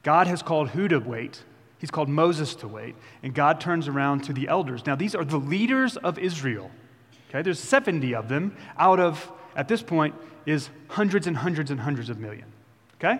God 0.03 0.27
has 0.27 0.41
called 0.41 0.69
who 0.69 0.87
to 0.89 0.99
wait? 0.99 1.43
He's 1.79 1.91
called 1.91 2.09
Moses 2.09 2.55
to 2.55 2.67
wait. 2.67 2.95
And 3.23 3.33
God 3.33 3.59
turns 3.59 3.87
around 3.87 4.23
to 4.25 4.33
the 4.33 4.47
elders. 4.47 4.85
Now, 4.85 4.95
these 4.95 5.15
are 5.15 5.25
the 5.25 5.37
leaders 5.37 5.97
of 5.97 6.17
Israel. 6.17 6.71
Okay, 7.29 7.41
there's 7.41 7.59
70 7.59 8.13
of 8.15 8.29
them 8.29 8.55
out 8.77 8.99
of, 8.99 9.31
at 9.55 9.67
this 9.67 9.81
point, 9.81 10.15
is 10.45 10.69
hundreds 10.89 11.27
and 11.27 11.37
hundreds 11.37 11.71
and 11.71 11.79
hundreds 11.79 12.09
of 12.09 12.19
million. 12.19 12.45
Okay? 12.95 13.19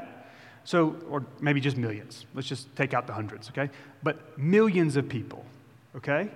So, 0.66 0.96
or 1.10 1.26
maybe 1.42 1.60
just 1.60 1.78
millions. 1.78 2.26
Let's 2.34 2.48
just 2.48 2.74
take 2.76 2.94
out 2.94 3.08
the 3.08 3.14
hundreds, 3.14 3.50
okay? 3.50 3.70
But 4.02 4.38
millions 4.38 4.96
of 4.96 5.10
people, 5.10 5.46
okay? 5.96 6.30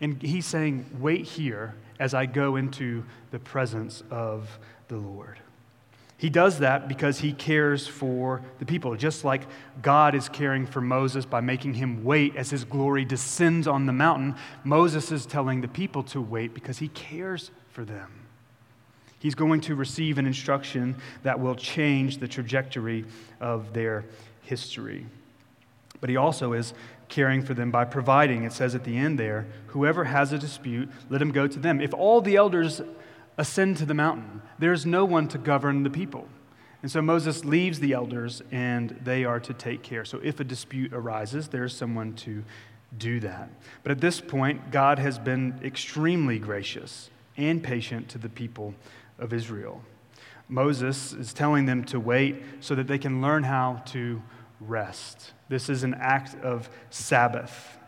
And 0.00 0.20
he's 0.22 0.46
saying, 0.46 0.86
wait 1.00 1.24
here 1.24 1.74
as 1.98 2.14
I 2.14 2.26
go 2.26 2.56
into 2.56 3.04
the 3.30 3.38
presence 3.38 4.02
of 4.10 4.58
the 4.88 4.96
Lord. 4.96 5.38
He 6.16 6.30
does 6.30 6.60
that 6.60 6.86
because 6.86 7.18
he 7.18 7.32
cares 7.32 7.88
for 7.88 8.42
the 8.60 8.64
people, 8.64 8.94
just 8.94 9.24
like 9.24 9.42
God 9.82 10.14
is 10.14 10.28
caring 10.28 10.66
for 10.66 10.80
Moses 10.80 11.24
by 11.24 11.40
making 11.40 11.74
him 11.74 12.04
wait 12.04 12.36
as 12.36 12.50
his 12.50 12.62
glory 12.62 13.04
descends 13.04 13.66
on 13.66 13.86
the 13.86 13.92
mountain. 13.92 14.36
Moses 14.62 15.10
is 15.10 15.26
telling 15.26 15.62
the 15.62 15.68
people 15.68 16.04
to 16.04 16.20
wait 16.20 16.54
because 16.54 16.78
he 16.78 16.86
cares 16.88 17.50
for 17.72 17.84
them. 17.84 18.21
He's 19.22 19.36
going 19.36 19.60
to 19.62 19.76
receive 19.76 20.18
an 20.18 20.26
instruction 20.26 20.96
that 21.22 21.38
will 21.38 21.54
change 21.54 22.18
the 22.18 22.26
trajectory 22.26 23.04
of 23.40 23.72
their 23.72 24.04
history. 24.40 25.06
But 26.00 26.10
he 26.10 26.16
also 26.16 26.54
is 26.54 26.74
caring 27.08 27.44
for 27.44 27.54
them 27.54 27.70
by 27.70 27.84
providing. 27.84 28.42
It 28.42 28.52
says 28.52 28.74
at 28.74 28.82
the 28.82 28.96
end 28.96 29.20
there, 29.20 29.46
whoever 29.68 30.02
has 30.02 30.32
a 30.32 30.38
dispute, 30.38 30.90
let 31.08 31.22
him 31.22 31.30
go 31.30 31.46
to 31.46 31.58
them. 31.60 31.80
If 31.80 31.94
all 31.94 32.20
the 32.20 32.34
elders 32.34 32.82
ascend 33.38 33.76
to 33.76 33.86
the 33.86 33.94
mountain, 33.94 34.42
there's 34.58 34.84
no 34.84 35.04
one 35.04 35.28
to 35.28 35.38
govern 35.38 35.84
the 35.84 35.90
people. 35.90 36.26
And 36.82 36.90
so 36.90 37.00
Moses 37.00 37.44
leaves 37.44 37.78
the 37.78 37.92
elders 37.92 38.42
and 38.50 38.98
they 39.04 39.24
are 39.24 39.38
to 39.38 39.54
take 39.54 39.84
care. 39.84 40.04
So 40.04 40.18
if 40.24 40.40
a 40.40 40.44
dispute 40.44 40.92
arises, 40.92 41.46
there's 41.46 41.76
someone 41.76 42.14
to 42.14 42.42
do 42.98 43.20
that. 43.20 43.50
But 43.84 43.92
at 43.92 44.00
this 44.00 44.20
point, 44.20 44.72
God 44.72 44.98
has 44.98 45.16
been 45.16 45.60
extremely 45.62 46.40
gracious 46.40 47.08
and 47.36 47.62
patient 47.62 48.08
to 48.08 48.18
the 48.18 48.28
people 48.28 48.74
of 49.22 49.32
Israel. 49.32 49.82
Moses 50.48 51.12
is 51.12 51.32
telling 51.32 51.64
them 51.64 51.84
to 51.84 51.98
wait 51.98 52.42
so 52.60 52.74
that 52.74 52.86
they 52.86 52.98
can 52.98 53.22
learn 53.22 53.44
how 53.44 53.82
to 53.86 54.22
rest. 54.60 55.32
This 55.48 55.68
is 55.68 55.82
an 55.84 55.94
act 55.94 56.34
of 56.42 56.68
Sabbath. 56.90 57.78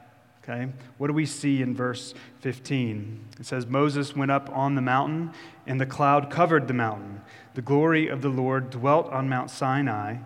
Okay? 0.43 0.71
What 0.99 1.09
do 1.09 1.13
we 1.13 1.27
see 1.27 1.63
in 1.63 1.75
verse 1.75 2.15
15? 2.41 3.25
It 3.41 3.47
says, 3.47 3.67
Moses 3.67 4.15
went 4.15 4.31
up 4.31 4.51
on 4.55 4.75
the 4.75 4.83
mountain, 4.83 5.33
and 5.67 5.81
the 5.81 5.87
cloud 5.87 6.31
covered 6.31 6.69
the 6.69 6.75
mountain. 6.75 7.23
The 7.55 7.63
glory 7.63 8.09
of 8.09 8.23
the 8.23 8.29
Lord 8.29 8.71
dwelt 8.71 9.11
on 9.11 9.29
Mount 9.29 9.51
Sinai, 9.51 10.17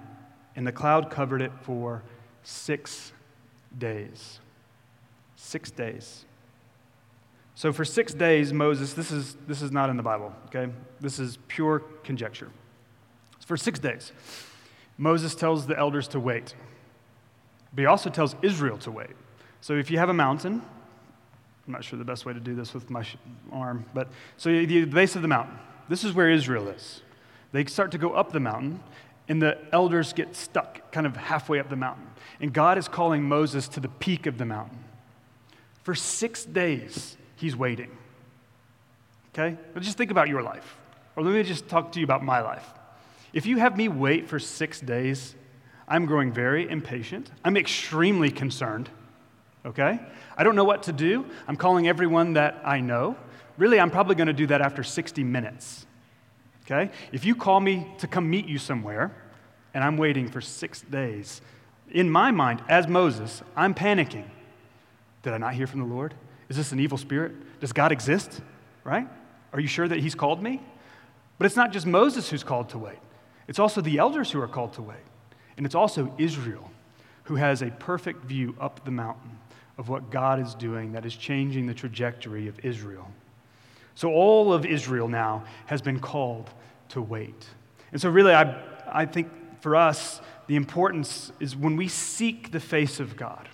and 0.56 0.66
the 0.66 0.72
cloud 0.72 1.10
covered 1.10 1.40
it 1.40 1.52
for 1.62 2.02
six 2.42 3.12
days. 3.76 4.40
Six 5.36 5.70
days. 5.70 6.24
So 7.58 7.72
for 7.72 7.84
six 7.84 8.14
days, 8.14 8.52
Moses, 8.52 8.92
this 8.92 9.10
is, 9.10 9.36
this 9.48 9.62
is 9.62 9.72
not 9.72 9.90
in 9.90 9.96
the 9.96 10.02
Bible, 10.04 10.32
okay? 10.46 10.72
This 11.00 11.18
is 11.18 11.40
pure 11.48 11.80
conjecture. 12.04 12.52
For 13.44 13.56
six 13.56 13.80
days, 13.80 14.12
Moses 14.96 15.34
tells 15.34 15.66
the 15.66 15.76
elders 15.76 16.06
to 16.08 16.20
wait, 16.20 16.54
but 17.74 17.80
he 17.80 17.86
also 17.86 18.10
tells 18.10 18.36
Israel 18.42 18.78
to 18.78 18.92
wait. 18.92 19.10
So 19.60 19.72
if 19.72 19.90
you 19.90 19.98
have 19.98 20.08
a 20.08 20.14
mountain, 20.14 20.62
I'm 21.66 21.72
not 21.72 21.82
sure 21.82 21.98
the 21.98 22.04
best 22.04 22.24
way 22.24 22.32
to 22.32 22.38
do 22.38 22.54
this 22.54 22.74
with 22.74 22.90
my 22.90 23.04
arm, 23.50 23.84
but 23.92 24.06
so 24.36 24.50
the 24.50 24.84
base 24.84 25.16
of 25.16 25.22
the 25.22 25.28
mountain, 25.28 25.58
this 25.88 26.04
is 26.04 26.12
where 26.12 26.30
Israel 26.30 26.68
is. 26.68 27.02
They 27.50 27.64
start 27.64 27.90
to 27.90 27.98
go 27.98 28.12
up 28.12 28.30
the 28.30 28.38
mountain, 28.38 28.78
and 29.28 29.42
the 29.42 29.58
elders 29.72 30.12
get 30.12 30.36
stuck 30.36 30.92
kind 30.92 31.08
of 31.08 31.16
halfway 31.16 31.58
up 31.58 31.70
the 31.70 31.74
mountain. 31.74 32.06
And 32.38 32.52
God 32.52 32.78
is 32.78 32.86
calling 32.86 33.24
Moses 33.24 33.66
to 33.70 33.80
the 33.80 33.88
peak 33.88 34.26
of 34.26 34.38
the 34.38 34.44
mountain. 34.44 34.84
For 35.82 35.96
six 35.96 36.44
days, 36.44 37.16
he's 37.38 37.57
waiting. 37.57 37.90
Okay? 39.33 39.57
But 39.72 39.83
just 39.83 39.96
think 39.96 40.11
about 40.11 40.29
your 40.29 40.42
life. 40.42 40.77
Or 41.16 41.22
let 41.22 41.33
me 41.33 41.42
just 41.42 41.68
talk 41.68 41.92
to 41.92 42.01
you 42.01 42.05
about 42.05 42.24
my 42.24 42.40
life. 42.40 42.66
If 43.33 43.46
you 43.46 43.59
have 43.59 43.77
me 43.77 43.88
wait 43.88 44.29
for 44.29 44.38
six 44.38 44.81
days, 44.81 45.35
I'm 45.87 46.07
growing 46.07 46.33
very 46.33 46.68
impatient. 46.68 47.31
I'm 47.44 47.57
extremely 47.57 48.31
concerned. 48.31 48.90
Okay? 49.64 50.01
I 50.37 50.44
don't 50.44 50.57
know 50.57 50.64
what 50.64 50.85
to 50.85 50.92
do. 50.92 51.27
I'm 51.46 51.57
calling 51.57 51.88
everyone 51.88 52.35
that 52.35 52.61
I 52.64 52.81
know. 52.81 53.16
Really, 53.57 53.81
I'm 53.81 53.90
probably 53.90 54.14
going 54.14 54.29
to 54.29 54.33
do 54.33 54.46
that 54.48 54.61
after 54.61 54.83
60 54.83 55.24
minutes. 55.24 55.87
Okay? 56.64 56.90
If 57.12 57.24
you 57.24 57.35
call 57.35 57.61
me 57.61 57.87
to 57.98 58.07
come 58.07 58.29
meet 58.29 58.46
you 58.46 58.59
somewhere 58.59 59.14
and 59.74 59.85
I'm 59.85 59.96
waiting 59.96 60.29
for 60.29 60.40
six 60.40 60.83
days, 60.83 61.40
in 61.90 62.11
my 62.11 62.31
mind, 62.31 62.62
as 62.68 62.87
Moses, 62.87 63.42
I'm 63.57 63.74
panicking. 63.74 64.27
Did 65.22 65.33
I 65.33 65.38
not 65.38 65.55
hear 65.55 65.66
from 65.66 65.81
the 65.81 65.87
Lord? 65.87 66.14
Is 66.48 66.56
this 66.56 66.72
an 66.72 66.80
evil 66.80 66.98
spirit? 66.98 67.61
Does 67.61 67.72
God 67.72 67.92
exist? 67.92 68.40
Right? 68.84 69.08
Are 69.52 69.61
you 69.61 69.68
sure 69.68 69.88
that 69.88 69.98
He's 69.98 70.14
called 70.14 70.42
me? 70.42 70.62
But 71.38 71.46
it's 71.46 71.56
not 71.56 71.72
just 71.72 71.87
Moses 71.87 72.28
who's 72.30 72.42
called 72.42 72.70
to 72.70 72.78
wait, 72.78 72.98
it's 73.46 73.58
also 73.58 73.80
the 73.80 73.98
elders 73.98 74.30
who 74.30 74.40
are 74.40 74.48
called 74.48 74.74
to 74.74 74.82
wait. 74.82 74.96
And 75.56 75.66
it's 75.66 75.74
also 75.74 76.14
Israel 76.18 76.70
who 77.24 77.37
has 77.37 77.62
a 77.62 77.70
perfect 77.70 78.24
view 78.24 78.54
up 78.61 78.84
the 78.84 78.90
mountain 78.90 79.38
of 79.76 79.88
what 79.88 80.11
God 80.11 80.40
is 80.40 80.54
doing 80.54 80.92
that 80.92 81.04
is 81.04 81.14
changing 81.14 81.66
the 81.66 81.74
trajectory 81.74 82.48
of 82.48 82.58
Israel. 82.64 83.11
So 83.94 84.12
all 84.12 84.52
of 84.52 84.64
Israel 84.64 85.08
now 85.08 85.44
has 85.66 85.82
been 85.82 86.00
called 86.00 86.50
to 86.90 87.02
wait. 87.02 87.46
And 87.92 88.00
so, 88.00 88.08
really, 88.11 88.32
I, 88.32 88.62
I 88.87 89.06
think 89.06 89.28
for 89.61 89.76
us, 89.76 90.20
the 90.46 90.56
importance 90.56 91.32
is 91.40 91.56
when 91.56 91.76
we 91.76 91.88
seek 91.88 92.52
the 92.52 92.61
face 92.61 93.00
of 93.00 93.16
God. 93.16 93.48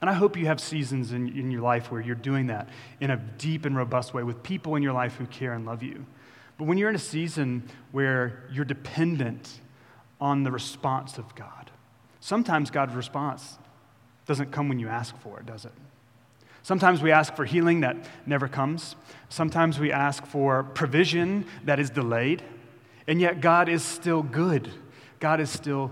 And 0.00 0.08
I 0.08 0.14
hope 0.14 0.36
you 0.36 0.46
have 0.46 0.60
seasons 0.60 1.12
in, 1.12 1.28
in 1.36 1.50
your 1.50 1.60
life 1.60 1.90
where 1.90 2.00
you're 2.00 2.14
doing 2.14 2.46
that 2.46 2.68
in 3.00 3.10
a 3.10 3.16
deep 3.16 3.66
and 3.66 3.76
robust 3.76 4.14
way 4.14 4.22
with 4.22 4.42
people 4.42 4.76
in 4.76 4.82
your 4.82 4.94
life 4.94 5.16
who 5.16 5.26
care 5.26 5.52
and 5.52 5.66
love 5.66 5.82
you. 5.82 6.06
But 6.56 6.66
when 6.66 6.78
you're 6.78 6.88
in 6.88 6.94
a 6.94 6.98
season 6.98 7.62
where 7.92 8.44
you're 8.52 8.64
dependent 8.64 9.60
on 10.20 10.42
the 10.42 10.50
response 10.50 11.18
of 11.18 11.34
God, 11.34 11.70
sometimes 12.20 12.70
God's 12.70 12.94
response 12.94 13.58
doesn't 14.26 14.52
come 14.52 14.68
when 14.68 14.78
you 14.78 14.88
ask 14.88 15.16
for 15.18 15.40
it, 15.40 15.46
does 15.46 15.64
it? 15.64 15.72
Sometimes 16.62 17.02
we 17.02 17.10
ask 17.10 17.34
for 17.34 17.44
healing 17.44 17.80
that 17.80 17.96
never 18.26 18.46
comes. 18.46 18.94
Sometimes 19.28 19.78
we 19.78 19.90
ask 19.90 20.26
for 20.26 20.62
provision 20.62 21.46
that 21.64 21.80
is 21.80 21.90
delayed. 21.90 22.42
And 23.06 23.20
yet, 23.20 23.40
God 23.40 23.68
is 23.68 23.82
still 23.82 24.22
good. 24.22 24.70
God 25.18 25.40
is 25.40 25.50
still 25.50 25.90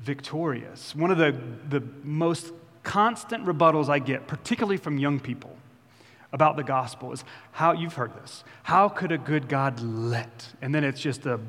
victorious. 0.00 0.94
One 0.94 1.10
of 1.10 1.18
the, 1.18 1.38
the 1.68 1.86
most 2.02 2.52
constant 2.82 3.44
rebuttals 3.44 3.88
I 3.88 3.98
get, 3.98 4.26
particularly 4.26 4.76
from 4.76 4.98
young 4.98 5.20
people, 5.20 5.56
about 6.32 6.56
the 6.56 6.62
gospel 6.62 7.12
is 7.12 7.24
how 7.52 7.72
you've 7.72 7.94
heard 7.94 8.14
this. 8.22 8.44
How 8.62 8.88
could 8.88 9.12
a 9.12 9.18
good 9.18 9.48
God 9.48 9.80
let? 9.80 10.48
And 10.62 10.74
then 10.74 10.84
it's 10.84 11.00
just 11.00 11.26
a 11.26 11.40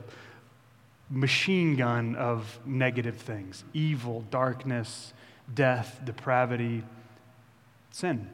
machine 1.10 1.76
gun 1.76 2.16
of 2.16 2.60
negative 2.66 3.18
things 3.18 3.64
evil, 3.74 4.24
darkness, 4.32 5.14
death, 5.54 6.02
depravity, 6.04 6.84
sin. 7.92 8.28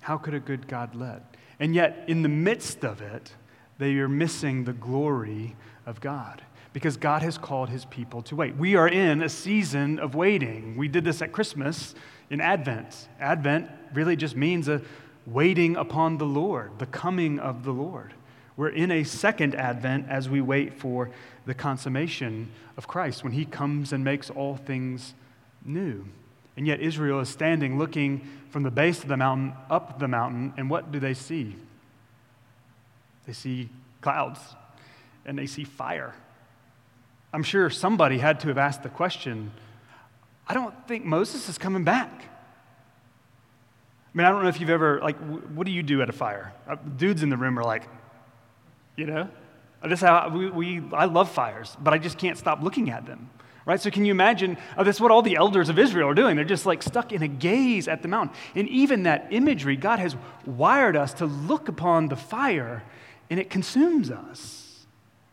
How 0.00 0.16
could 0.16 0.34
a 0.34 0.40
good 0.40 0.68
God 0.68 0.94
let? 0.94 1.22
And 1.58 1.74
yet, 1.74 2.04
in 2.08 2.22
the 2.22 2.28
midst 2.28 2.84
of 2.84 3.00
it, 3.00 3.32
they 3.78 3.94
are 3.94 4.08
missing 4.08 4.64
the 4.64 4.72
glory 4.72 5.56
of 5.86 6.00
God 6.00 6.42
because 6.74 6.96
God 6.96 7.22
has 7.22 7.38
called 7.38 7.70
his 7.70 7.84
people 7.86 8.20
to 8.22 8.36
wait. 8.36 8.56
We 8.56 8.74
are 8.74 8.88
in 8.88 9.22
a 9.22 9.28
season 9.28 10.00
of 10.00 10.16
waiting. 10.16 10.76
We 10.76 10.88
did 10.88 11.04
this 11.04 11.22
at 11.22 11.30
Christmas 11.30 11.94
in 12.30 12.40
Advent. 12.40 13.08
Advent 13.20 13.70
really 13.94 14.16
just 14.16 14.36
means 14.36 14.68
a 14.68 14.82
waiting 15.24 15.76
upon 15.76 16.18
the 16.18 16.26
Lord, 16.26 16.72
the 16.80 16.86
coming 16.86 17.38
of 17.38 17.62
the 17.62 17.70
Lord. 17.70 18.12
We're 18.56 18.70
in 18.70 18.90
a 18.90 19.04
second 19.04 19.54
Advent 19.54 20.08
as 20.08 20.28
we 20.28 20.40
wait 20.40 20.74
for 20.74 21.10
the 21.46 21.54
consummation 21.54 22.50
of 22.76 22.88
Christ 22.88 23.22
when 23.22 23.32
he 23.32 23.44
comes 23.44 23.92
and 23.92 24.02
makes 24.02 24.28
all 24.28 24.56
things 24.56 25.14
new. 25.64 26.04
And 26.56 26.66
yet 26.66 26.80
Israel 26.80 27.20
is 27.20 27.28
standing 27.28 27.78
looking 27.78 28.28
from 28.50 28.64
the 28.64 28.70
base 28.70 29.00
of 29.00 29.08
the 29.08 29.16
mountain 29.16 29.54
up 29.70 30.00
the 30.00 30.08
mountain, 30.08 30.52
and 30.56 30.68
what 30.68 30.90
do 30.90 30.98
they 30.98 31.14
see? 31.14 31.54
They 33.26 33.32
see 33.32 33.68
clouds 34.00 34.40
and 35.24 35.38
they 35.38 35.46
see 35.46 35.64
fire. 35.64 36.14
I'm 37.34 37.42
sure 37.42 37.68
somebody 37.68 38.18
had 38.18 38.38
to 38.40 38.48
have 38.48 38.58
asked 38.58 38.84
the 38.84 38.88
question 38.88 39.50
I 40.46 40.54
don't 40.54 40.86
think 40.86 41.04
Moses 41.04 41.48
is 41.48 41.58
coming 41.58 41.84
back. 41.84 42.12
I 42.12 44.16
mean, 44.16 44.26
I 44.26 44.30
don't 44.30 44.42
know 44.42 44.48
if 44.48 44.60
you've 44.60 44.70
ever, 44.70 45.00
like, 45.00 45.16
what 45.16 45.66
do 45.66 45.72
you 45.72 45.82
do 45.82 46.02
at 46.02 46.10
a 46.10 46.12
fire? 46.12 46.52
Uh, 46.68 46.76
dudes 46.96 47.22
in 47.22 47.30
the 47.30 47.36
room 47.38 47.58
are 47.58 47.64
like, 47.64 47.88
you 48.94 49.06
know? 49.06 49.28
This 49.82 50.02
how 50.02 50.28
we, 50.28 50.50
we, 50.50 50.82
I 50.92 51.06
love 51.06 51.30
fires, 51.30 51.76
but 51.80 51.92
I 51.92 51.98
just 51.98 52.18
can't 52.18 52.38
stop 52.38 52.62
looking 52.62 52.90
at 52.90 53.06
them. 53.06 53.30
Right? 53.66 53.80
So, 53.80 53.90
can 53.90 54.04
you 54.04 54.12
imagine? 54.12 54.58
Oh, 54.76 54.84
that's 54.84 55.00
what 55.00 55.10
all 55.10 55.22
the 55.22 55.36
elders 55.36 55.70
of 55.70 55.78
Israel 55.78 56.10
are 56.10 56.14
doing. 56.14 56.36
They're 56.36 56.44
just 56.44 56.66
like 56.66 56.82
stuck 56.82 57.10
in 57.10 57.22
a 57.22 57.28
gaze 57.28 57.88
at 57.88 58.02
the 58.02 58.08
mountain. 58.08 58.36
And 58.54 58.68
even 58.68 59.04
that 59.04 59.28
imagery, 59.30 59.76
God 59.76 59.98
has 59.98 60.14
wired 60.44 60.96
us 60.96 61.14
to 61.14 61.26
look 61.26 61.68
upon 61.68 62.08
the 62.08 62.16
fire 62.16 62.84
and 63.30 63.40
it 63.40 63.50
consumes 63.50 64.10
us 64.10 64.63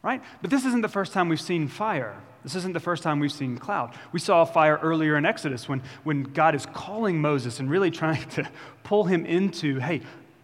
right? 0.04 0.22
But 0.42 0.50
this 0.50 0.66
isn't 0.66 0.82
the 0.82 0.90
first 0.90 1.14
time 1.14 1.30
we've 1.30 1.42
seen 1.42 1.68
fire. 1.68 2.16
This 2.44 2.56
isn't 2.56 2.74
the 2.74 2.80
first 2.80 3.04
time 3.04 3.20
we've 3.20 3.32
seen 3.32 3.58
cloud. 3.58 3.94
We 4.12 4.20
saw 4.20 4.46
fire 4.46 4.80
earlier 4.82 5.16
in 5.16 5.26
Exodus 5.26 5.70
when, 5.70 5.84
when 6.04 6.24
God 6.24 6.56
is 6.56 6.66
calling 6.66 7.22
Moses 7.22 7.60
and 7.60 7.70
really 7.70 7.92
trying 7.92 8.28
to 8.32 8.50
pull 8.84 9.06
him 9.06 9.26
into 9.26 9.80
hey, 9.80 10.02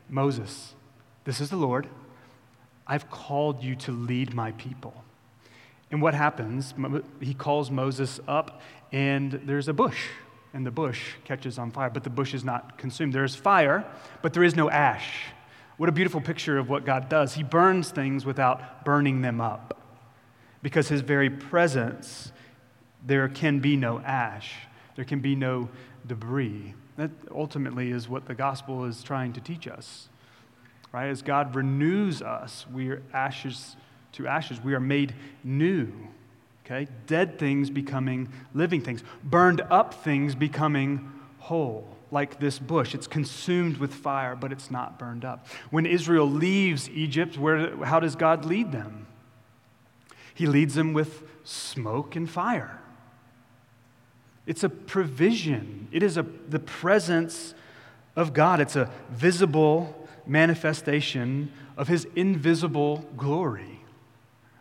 Moses, 0.09 0.73
this 1.23 1.41
is 1.41 1.49
the 1.49 1.57
Lord. 1.57 1.87
I've 2.85 3.09
called 3.09 3.63
you 3.63 3.75
to 3.75 3.91
lead 3.91 4.33
my 4.33 4.51
people. 4.53 5.03
And 5.91 6.01
what 6.01 6.13
happens? 6.13 6.73
He 7.19 7.33
calls 7.33 7.71
Moses 7.71 8.19
up, 8.27 8.61
and 8.91 9.31
there's 9.31 9.67
a 9.67 9.73
bush, 9.73 10.07
and 10.53 10.65
the 10.65 10.71
bush 10.71 11.13
catches 11.23 11.57
on 11.57 11.71
fire, 11.71 11.89
but 11.89 12.03
the 12.03 12.09
bush 12.09 12.33
is 12.33 12.43
not 12.43 12.77
consumed. 12.77 13.13
There 13.13 13.23
is 13.23 13.35
fire, 13.35 13.85
but 14.21 14.33
there 14.33 14.43
is 14.43 14.55
no 14.55 14.69
ash. 14.69 15.25
What 15.77 15.89
a 15.89 15.91
beautiful 15.91 16.21
picture 16.21 16.57
of 16.57 16.69
what 16.69 16.85
God 16.85 17.07
does. 17.07 17.35
He 17.35 17.43
burns 17.43 17.91
things 17.91 18.25
without 18.25 18.83
burning 18.83 19.21
them 19.21 19.39
up. 19.39 19.79
Because 20.63 20.89
his 20.89 21.01
very 21.01 21.29
presence, 21.29 22.31
there 23.05 23.27
can 23.29 23.59
be 23.59 23.77
no 23.77 23.99
ash, 23.99 24.55
there 24.95 25.05
can 25.05 25.19
be 25.19 25.35
no 25.35 25.69
debris. 26.05 26.73
That 26.97 27.11
ultimately 27.31 27.91
is 27.91 28.09
what 28.09 28.25
the 28.25 28.33
gospel 28.33 28.85
is 28.85 29.03
trying 29.03 29.33
to 29.33 29.41
teach 29.41 29.67
us. 29.67 30.09
Right? 30.91 31.09
As 31.09 31.21
God 31.21 31.55
renews 31.55 32.23
us, 32.23 32.65
we 32.73 32.89
are 32.89 33.03
ashes 33.13 33.75
to 34.13 34.27
ashes. 34.27 34.59
We 34.63 34.73
are 34.73 34.79
made 34.79 35.13
new. 35.43 35.93
Okay? 36.65 36.87
Dead 37.05 37.37
things 37.37 37.69
becoming 37.69 38.29
living 38.55 38.81
things, 38.81 39.03
burned 39.23 39.61
up 39.69 39.93
things 39.93 40.33
becoming 40.33 41.11
whole 41.37 41.96
like 42.11 42.39
this 42.39 42.59
bush. 42.59 42.95
It's 42.95 43.07
consumed 43.07 43.77
with 43.77 43.93
fire, 43.93 44.35
but 44.35 44.51
it's 44.51 44.71
not 44.71 44.97
burned 44.97 45.25
up. 45.25 45.47
When 45.69 45.85
Israel 45.85 46.29
leaves 46.29 46.89
Egypt, 46.89 47.37
where, 47.37 47.75
how 47.85 47.99
does 47.99 48.15
God 48.15 48.45
lead 48.45 48.71
them? 48.71 49.07
He 50.33 50.45
leads 50.45 50.75
them 50.75 50.93
with 50.93 51.23
smoke 51.43 52.15
and 52.15 52.29
fire. 52.29 52.81
It's 54.45 54.63
a 54.63 54.69
provision, 54.69 55.87
it 55.91 56.03
is 56.03 56.17
a, 56.17 56.23
the 56.23 56.59
presence 56.59 57.53
of 58.15 58.33
God. 58.33 58.61
It's 58.61 58.75
a 58.75 58.89
visible 59.09 60.07
manifestation 60.25 61.51
of 61.75 61.87
his 61.87 62.07
invisible 62.15 63.05
glory. 63.17 63.76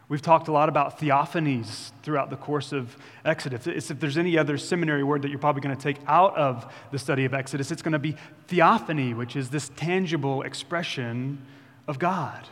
We've 0.08 0.22
talked 0.22 0.46
a 0.46 0.52
lot 0.52 0.68
about 0.68 1.00
theophanies 1.00 1.90
throughout 2.02 2.30
the 2.30 2.36
course 2.36 2.72
of 2.72 2.96
Exodus. 3.24 3.66
It's, 3.66 3.90
if 3.90 3.98
there's 3.98 4.16
any 4.16 4.38
other 4.38 4.56
seminary 4.56 5.02
word 5.02 5.22
that 5.22 5.30
you're 5.30 5.38
probably 5.40 5.62
going 5.62 5.76
to 5.76 5.82
take 5.82 5.98
out 6.06 6.36
of 6.36 6.72
the 6.92 6.98
study 6.98 7.24
of 7.24 7.34
Exodus, 7.34 7.72
it's 7.72 7.82
going 7.82 7.92
to 7.92 7.98
be 7.98 8.16
theophany, 8.46 9.14
which 9.14 9.34
is 9.34 9.50
this 9.50 9.70
tangible 9.70 10.42
expression 10.42 11.44
of 11.88 11.98
God. 11.98 12.46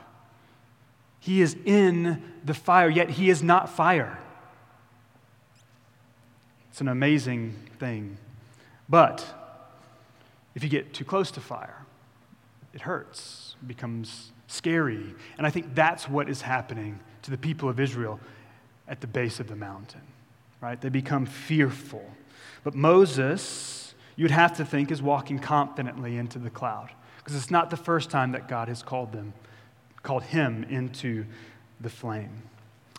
He 1.20 1.42
is 1.42 1.56
in 1.64 2.22
the 2.44 2.54
fire, 2.54 2.90
yet 2.90 3.10
he 3.10 3.30
is 3.30 3.40
not 3.40 3.70
fire. 3.70 4.18
It's 6.70 6.80
an 6.80 6.88
amazing 6.88 7.54
thing. 7.78 8.18
But 8.88 9.24
if 10.56 10.64
you 10.64 10.68
get 10.68 10.92
too 10.92 11.04
close 11.04 11.30
to 11.30 11.40
fire, 11.40 11.86
it 12.74 12.80
hurts, 12.80 13.54
becomes 13.64 14.32
scary. 14.48 15.14
And 15.38 15.46
I 15.46 15.50
think 15.50 15.76
that's 15.76 16.08
what 16.08 16.28
is 16.28 16.42
happening 16.42 16.98
to 17.24 17.30
the 17.30 17.38
people 17.38 17.68
of 17.68 17.80
Israel 17.80 18.20
at 18.86 19.00
the 19.00 19.06
base 19.06 19.40
of 19.40 19.48
the 19.48 19.56
mountain, 19.56 20.02
right? 20.60 20.80
They 20.80 20.90
become 20.90 21.26
fearful. 21.26 22.04
But 22.62 22.74
Moses, 22.74 23.94
you'd 24.16 24.30
have 24.30 24.56
to 24.58 24.64
think, 24.64 24.90
is 24.90 25.02
walking 25.02 25.38
confidently 25.38 26.16
into 26.16 26.38
the 26.38 26.50
cloud 26.50 26.90
because 27.18 27.34
it's 27.34 27.50
not 27.50 27.70
the 27.70 27.76
first 27.76 28.10
time 28.10 28.32
that 28.32 28.46
God 28.46 28.68
has 28.68 28.82
called 28.82 29.12
them, 29.12 29.32
called 30.02 30.24
him 30.24 30.64
into 30.64 31.24
the 31.80 31.88
flame. 31.88 32.42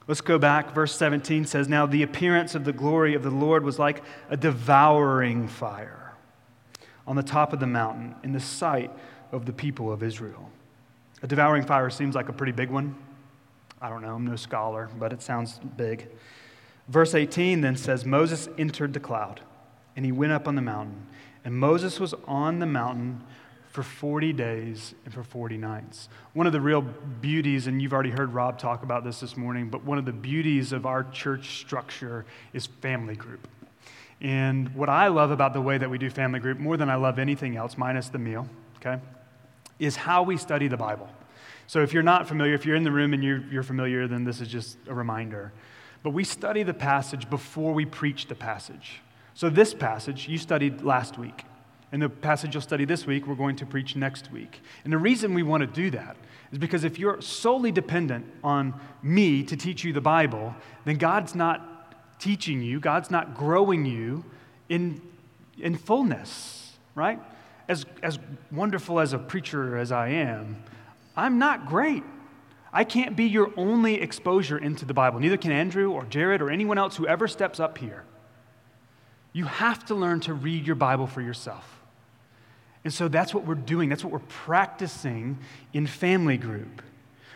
Let's 0.08 0.22
go 0.22 0.40
back. 0.40 0.74
Verse 0.74 0.96
17 0.96 1.46
says, 1.46 1.68
Now 1.68 1.86
the 1.86 2.04
appearance 2.04 2.56
of 2.56 2.64
the 2.64 2.74
glory 2.74 3.14
of 3.14 3.24
the 3.24 3.32
Lord 3.32 3.64
was 3.64 3.78
like 3.78 4.04
a 4.30 4.38
devouring 4.38 5.48
fire 5.48 6.14
on 7.08 7.16
the 7.16 7.24
top 7.24 7.54
of 7.54 7.60
the 7.60 7.68
mountain 7.68 8.16
in 8.24 8.34
the 8.34 8.40
sight 8.40 8.92
of 9.32 9.46
the 9.46 9.54
people 9.54 9.92
of 9.92 10.02
Israel. 10.02 10.50
A 11.22 11.28
devouring 11.28 11.64
fire 11.64 11.90
seems 11.90 12.16
like 12.16 12.30
a 12.30 12.34
pretty 12.34 12.52
big 12.52 12.70
one. 12.70 12.96
I 13.82 13.90
don't 13.90 14.02
know, 14.02 14.16
I'm 14.16 14.26
no 14.26 14.36
scholar, 14.36 14.90
but 14.98 15.14
it 15.14 15.22
sounds 15.22 15.60
big. 15.78 16.08
Verse 16.88 17.16
18 17.16 17.62
then 17.62 17.76
says, 17.76 18.06
Moses 18.06 18.48
entered 18.58 18.94
the 18.94 19.00
cloud, 19.00 19.42
and 19.96 20.06
he 20.06 20.12
went 20.12 20.32
up 20.32 20.48
on 20.48 20.56
the 20.56 20.62
mountain. 20.62 21.08
And 21.44 21.54
Moses 21.56 22.00
was 22.00 22.14
on 22.28 22.60
the 22.60 22.66
mountain 22.66 23.24
for 23.70 23.84
40 23.84 24.32
days 24.34 24.96
and 25.04 25.14
for 25.14 25.22
40 25.22 25.58
nights. 25.58 26.08
One 26.34 26.48
of 26.48 26.54
the 26.54 26.62
real 26.62 26.82
beauties, 26.82 27.68
and 27.68 27.82
you've 27.82 27.92
already 27.92 28.12
heard 28.12 28.34
Rob 28.34 28.58
talk 28.58 28.84
about 28.84 29.04
this 29.04 29.20
this 29.20 29.36
morning, 29.36 29.70
but 29.70 29.84
one 29.84 29.98
of 29.98 30.06
the 30.06 30.14
beauties 30.14 30.72
of 30.72 30.86
our 30.86 31.04
church 31.04 31.60
structure 31.60 32.26
is 32.54 32.66
family 32.66 33.16
group. 33.16 33.48
And 34.22 34.74
what 34.74 34.88
I 34.88 35.08
love 35.08 35.30
about 35.30 35.54
the 35.54 35.62
way 35.62 35.78
that 35.78 35.90
we 35.90 35.98
do 35.98 36.10
family 36.10 36.40
group, 36.40 36.58
more 36.58 36.78
than 36.78 36.90
I 36.90 36.96
love 36.96 37.20
anything 37.20 37.58
else, 37.58 37.78
minus 37.78 38.08
the 38.08 38.18
meal, 38.18 38.48
okay, 38.78 39.02
is 39.78 39.98
how 39.98 40.24
we 40.24 40.38
study 40.38 40.68
the 40.70 40.78
Bible. 40.78 41.10
So 41.68 41.82
if 41.82 41.94
you're 41.94 42.04
not 42.04 42.28
familiar, 42.28 42.54
if 42.54 42.66
you're 42.66 42.76
in 42.76 42.84
the 42.84 42.92
room 42.92 43.14
and 43.14 43.24
you're, 43.24 43.44
you're 43.52 43.64
familiar, 43.64 44.08
then 44.08 44.24
this 44.24 44.42
is 44.42 44.48
just 44.48 44.78
a 44.88 44.94
reminder. 44.94 45.52
But 46.04 46.12
we 46.12 46.24
study 46.24 46.64
the 46.64 46.74
passage 46.74 47.30
before 47.30 47.74
we 47.74 47.86
preach 47.86 48.28
the 48.28 48.36
passage. 48.36 49.02
So 49.34 49.50
this 49.50 49.74
passage 49.74 50.28
you 50.28 50.38
studied 50.38 50.82
last 50.82 51.18
week. 51.18 51.44
And 51.92 52.02
the 52.02 52.10
passage 52.10 52.54
you'll 52.54 52.62
study 52.62 52.86
this 52.86 53.08
week, 53.08 53.26
we're 53.26 53.36
going 53.36 53.56
to 53.58 53.66
preach 53.66 53.96
next 53.96 54.32
week. 54.32 54.62
And 54.84 54.92
the 54.92 54.98
reason 54.98 55.34
we 55.34 55.44
want 55.44 55.62
to 55.62 55.68
do 55.68 55.90
that 55.92 56.18
is 56.52 56.58
because 56.58 56.84
if 56.84 57.00
you're 57.00 57.22
solely 57.22 57.72
dependent 57.72 58.26
on 58.44 58.80
me 59.02 59.44
to 59.44 59.56
teach 59.56 59.84
you 59.84 59.94
the 59.94 60.02
Bible, 60.02 60.56
then 60.84 60.98
God's 60.98 61.36
not 61.36 62.20
teaching 62.20 62.62
you, 62.62 62.80
God's 62.80 63.12
not 63.12 63.36
growing 63.36 63.86
you 63.86 64.26
in, 64.70 65.02
in 65.60 65.76
fullness, 65.76 66.74
right? 66.96 67.20
As, 67.68 67.86
as 68.04 68.20
wonderful 68.52 69.00
as 69.00 69.14
a 69.14 69.18
preacher 69.18 69.78
as 69.78 69.92
I 69.92 70.10
am, 70.10 70.64
I'm 71.16 71.40
not 71.40 71.68
great. 71.68 72.04
I 72.74 72.84
can't 72.84 73.16
be 73.16 73.26
your 73.26 73.54
only 73.56 73.96
exposure 74.02 74.58
into 74.58 74.84
the 74.86 74.94
Bible. 74.94 75.20
Neither 75.20 75.38
can 75.38 75.52
Andrew 75.52 75.92
or 75.92 76.04
Jared 76.06 76.42
or 76.42 76.50
anyone 76.50 76.78
else 76.78 76.98
who 76.98 77.08
ever 77.08 77.28
steps 77.28 77.60
up 77.60 77.78
here. 77.78 78.04
You 79.32 79.46
have 79.46 79.86
to 79.86 79.96
learn 79.96 80.20
to 80.22 80.34
read 80.34 80.68
your 80.68 80.76
Bible 80.76 81.08
for 81.08 81.22
yourself. 81.22 81.80
And 82.84 82.94
so 82.94 83.08
that's 83.08 83.34
what 83.34 83.46
we're 83.46 83.56
doing. 83.56 83.90
That's 83.90 84.04
what 84.04 84.14
we're 84.14 84.20
practicing 84.20 85.40
in 85.74 85.88
family 85.88 86.38
group. 86.38 86.82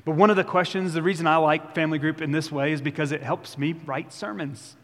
But 0.05 0.15
one 0.15 0.29
of 0.29 0.35
the 0.35 0.43
questions, 0.43 0.93
the 0.93 1.01
reason 1.01 1.25
I 1.25 1.37
like 1.37 1.73
family 1.73 1.99
group 1.99 2.21
in 2.21 2.31
this 2.31 2.51
way 2.51 2.71
is 2.71 2.81
because 2.81 3.11
it 3.11 3.23
helps 3.23 3.57
me 3.57 3.73
write 3.85 4.13
sermons. 4.13 4.75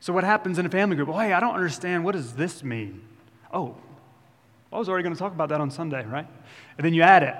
So 0.00 0.12
what 0.12 0.24
happens 0.24 0.58
in 0.58 0.66
a 0.66 0.68
family 0.68 0.96
group? 0.96 1.08
Well, 1.08 1.18
hey, 1.18 1.32
I 1.32 1.40
don't 1.40 1.54
understand. 1.54 2.04
What 2.04 2.12
does 2.12 2.34
this 2.34 2.62
mean? 2.62 3.02
Oh, 3.52 3.76
I 4.72 4.78
was 4.78 4.88
already 4.88 5.02
going 5.02 5.14
to 5.14 5.18
talk 5.18 5.32
about 5.32 5.48
that 5.48 5.60
on 5.60 5.70
Sunday, 5.70 6.04
right? 6.04 6.26
And 6.76 6.84
then 6.84 6.92
you 6.92 7.02
add 7.02 7.22
it. 7.22 7.34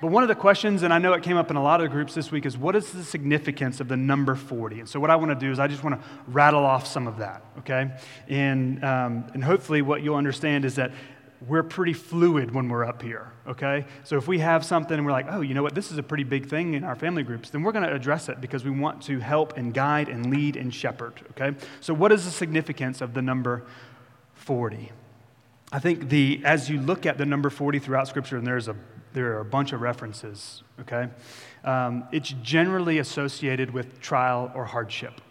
But 0.00 0.08
one 0.08 0.22
of 0.22 0.28
the 0.28 0.34
questions, 0.34 0.82
and 0.82 0.92
I 0.92 0.98
know 0.98 1.14
it 1.14 1.22
came 1.22 1.36
up 1.36 1.50
in 1.50 1.56
a 1.56 1.62
lot 1.62 1.80
of 1.80 1.90
groups 1.90 2.14
this 2.14 2.30
week, 2.30 2.44
is 2.44 2.58
what 2.58 2.76
is 2.76 2.92
the 2.92 3.02
significance 3.02 3.80
of 3.80 3.88
the 3.88 3.96
number 3.96 4.34
40? 4.34 4.80
And 4.80 4.88
so, 4.88 5.00
what 5.00 5.10
I 5.10 5.16
want 5.16 5.30
to 5.30 5.46
do 5.46 5.50
is 5.50 5.58
I 5.58 5.68
just 5.68 5.82
want 5.82 6.00
to 6.00 6.08
rattle 6.26 6.64
off 6.64 6.86
some 6.86 7.06
of 7.06 7.18
that, 7.18 7.42
okay? 7.60 7.90
And, 8.28 8.84
um, 8.84 9.26
and 9.32 9.42
hopefully, 9.42 9.82
what 9.82 10.02
you'll 10.02 10.16
understand 10.16 10.64
is 10.64 10.74
that 10.76 10.92
we're 11.46 11.62
pretty 11.62 11.92
fluid 11.92 12.54
when 12.54 12.68
we're 12.68 12.84
up 12.84 13.02
here, 13.02 13.30
okay? 13.46 13.84
So 14.04 14.16
if 14.16 14.26
we 14.26 14.38
have 14.38 14.64
something 14.64 14.96
and 14.96 15.04
we're 15.04 15.12
like, 15.12 15.26
oh, 15.28 15.42
you 15.42 15.54
know 15.54 15.62
what, 15.62 15.74
this 15.74 15.92
is 15.92 15.98
a 15.98 16.02
pretty 16.02 16.24
big 16.24 16.48
thing 16.48 16.74
in 16.74 16.84
our 16.84 16.96
family 16.96 17.22
groups, 17.22 17.50
then 17.50 17.62
we're 17.62 17.72
going 17.72 17.86
to 17.86 17.94
address 17.94 18.28
it 18.28 18.40
because 18.40 18.64
we 18.64 18.70
want 18.70 19.02
to 19.02 19.18
help 19.18 19.56
and 19.56 19.74
guide 19.74 20.08
and 20.08 20.30
lead 20.30 20.56
and 20.56 20.74
shepherd, 20.74 21.20
okay? 21.32 21.56
So 21.80 21.92
what 21.92 22.10
is 22.10 22.24
the 22.24 22.30
significance 22.30 23.00
of 23.00 23.12
the 23.14 23.22
number 23.22 23.64
40? 24.34 24.92
I 25.72 25.78
think 25.78 26.08
the, 26.08 26.40
as 26.44 26.70
you 26.70 26.80
look 26.80 27.06
at 27.06 27.18
the 27.18 27.26
number 27.26 27.50
40 27.50 27.80
throughout 27.80 28.08
Scripture, 28.08 28.38
and 28.38 28.46
there's 28.46 28.68
a, 28.68 28.76
there 29.16 29.32
are 29.32 29.40
a 29.40 29.46
bunch 29.46 29.72
of 29.72 29.80
references, 29.80 30.62
okay? 30.78 31.08
Um, 31.64 32.06
it's 32.12 32.34
generally 32.42 32.98
associated 32.98 33.70
with 33.70 33.98
trial 33.98 34.52
or 34.54 34.66
hardship, 34.66 35.22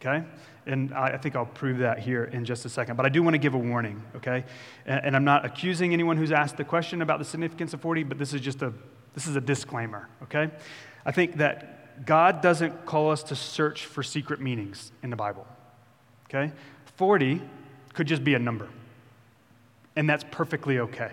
okay? 0.00 0.24
And 0.66 0.94
I, 0.94 1.16
think 1.16 1.34
I'll 1.34 1.44
prove 1.44 1.78
that 1.78 1.98
here 1.98 2.26
in 2.26 2.44
just 2.44 2.64
a 2.64 2.68
second. 2.68 2.94
But 2.94 3.06
I 3.06 3.08
do 3.08 3.20
want 3.24 3.34
to 3.34 3.38
give 3.38 3.54
a 3.54 3.58
warning, 3.58 4.00
okay? 4.14 4.44
And, 4.86 5.06
and 5.06 5.16
I'm 5.16 5.24
not 5.24 5.44
accusing 5.44 5.92
anyone 5.92 6.16
who's 6.16 6.30
asked 6.30 6.58
the 6.58 6.64
question 6.64 7.02
about 7.02 7.18
the 7.18 7.24
significance 7.24 7.74
of 7.74 7.80
40, 7.80 8.04
but 8.04 8.18
this 8.18 8.32
is 8.32 8.40
just 8.40 8.62
a, 8.62 8.72
this 9.14 9.26
is 9.26 9.34
a 9.34 9.40
disclaimer, 9.40 10.08
okay? 10.22 10.48
I 11.04 11.10
think 11.10 11.38
that 11.38 12.06
God 12.06 12.40
doesn't 12.40 12.86
call 12.86 13.10
us 13.10 13.24
to 13.24 13.34
search 13.34 13.84
for 13.84 14.04
secret 14.04 14.40
meanings 14.40 14.92
in 15.02 15.10
the 15.10 15.16
Bible, 15.16 15.44
okay? 16.28 16.52
40 16.94 17.42
could 17.94 18.06
just 18.06 18.22
be 18.22 18.34
a 18.34 18.38
number, 18.38 18.68
and 19.96 20.08
that's 20.08 20.24
perfectly 20.30 20.78
okay. 20.78 21.10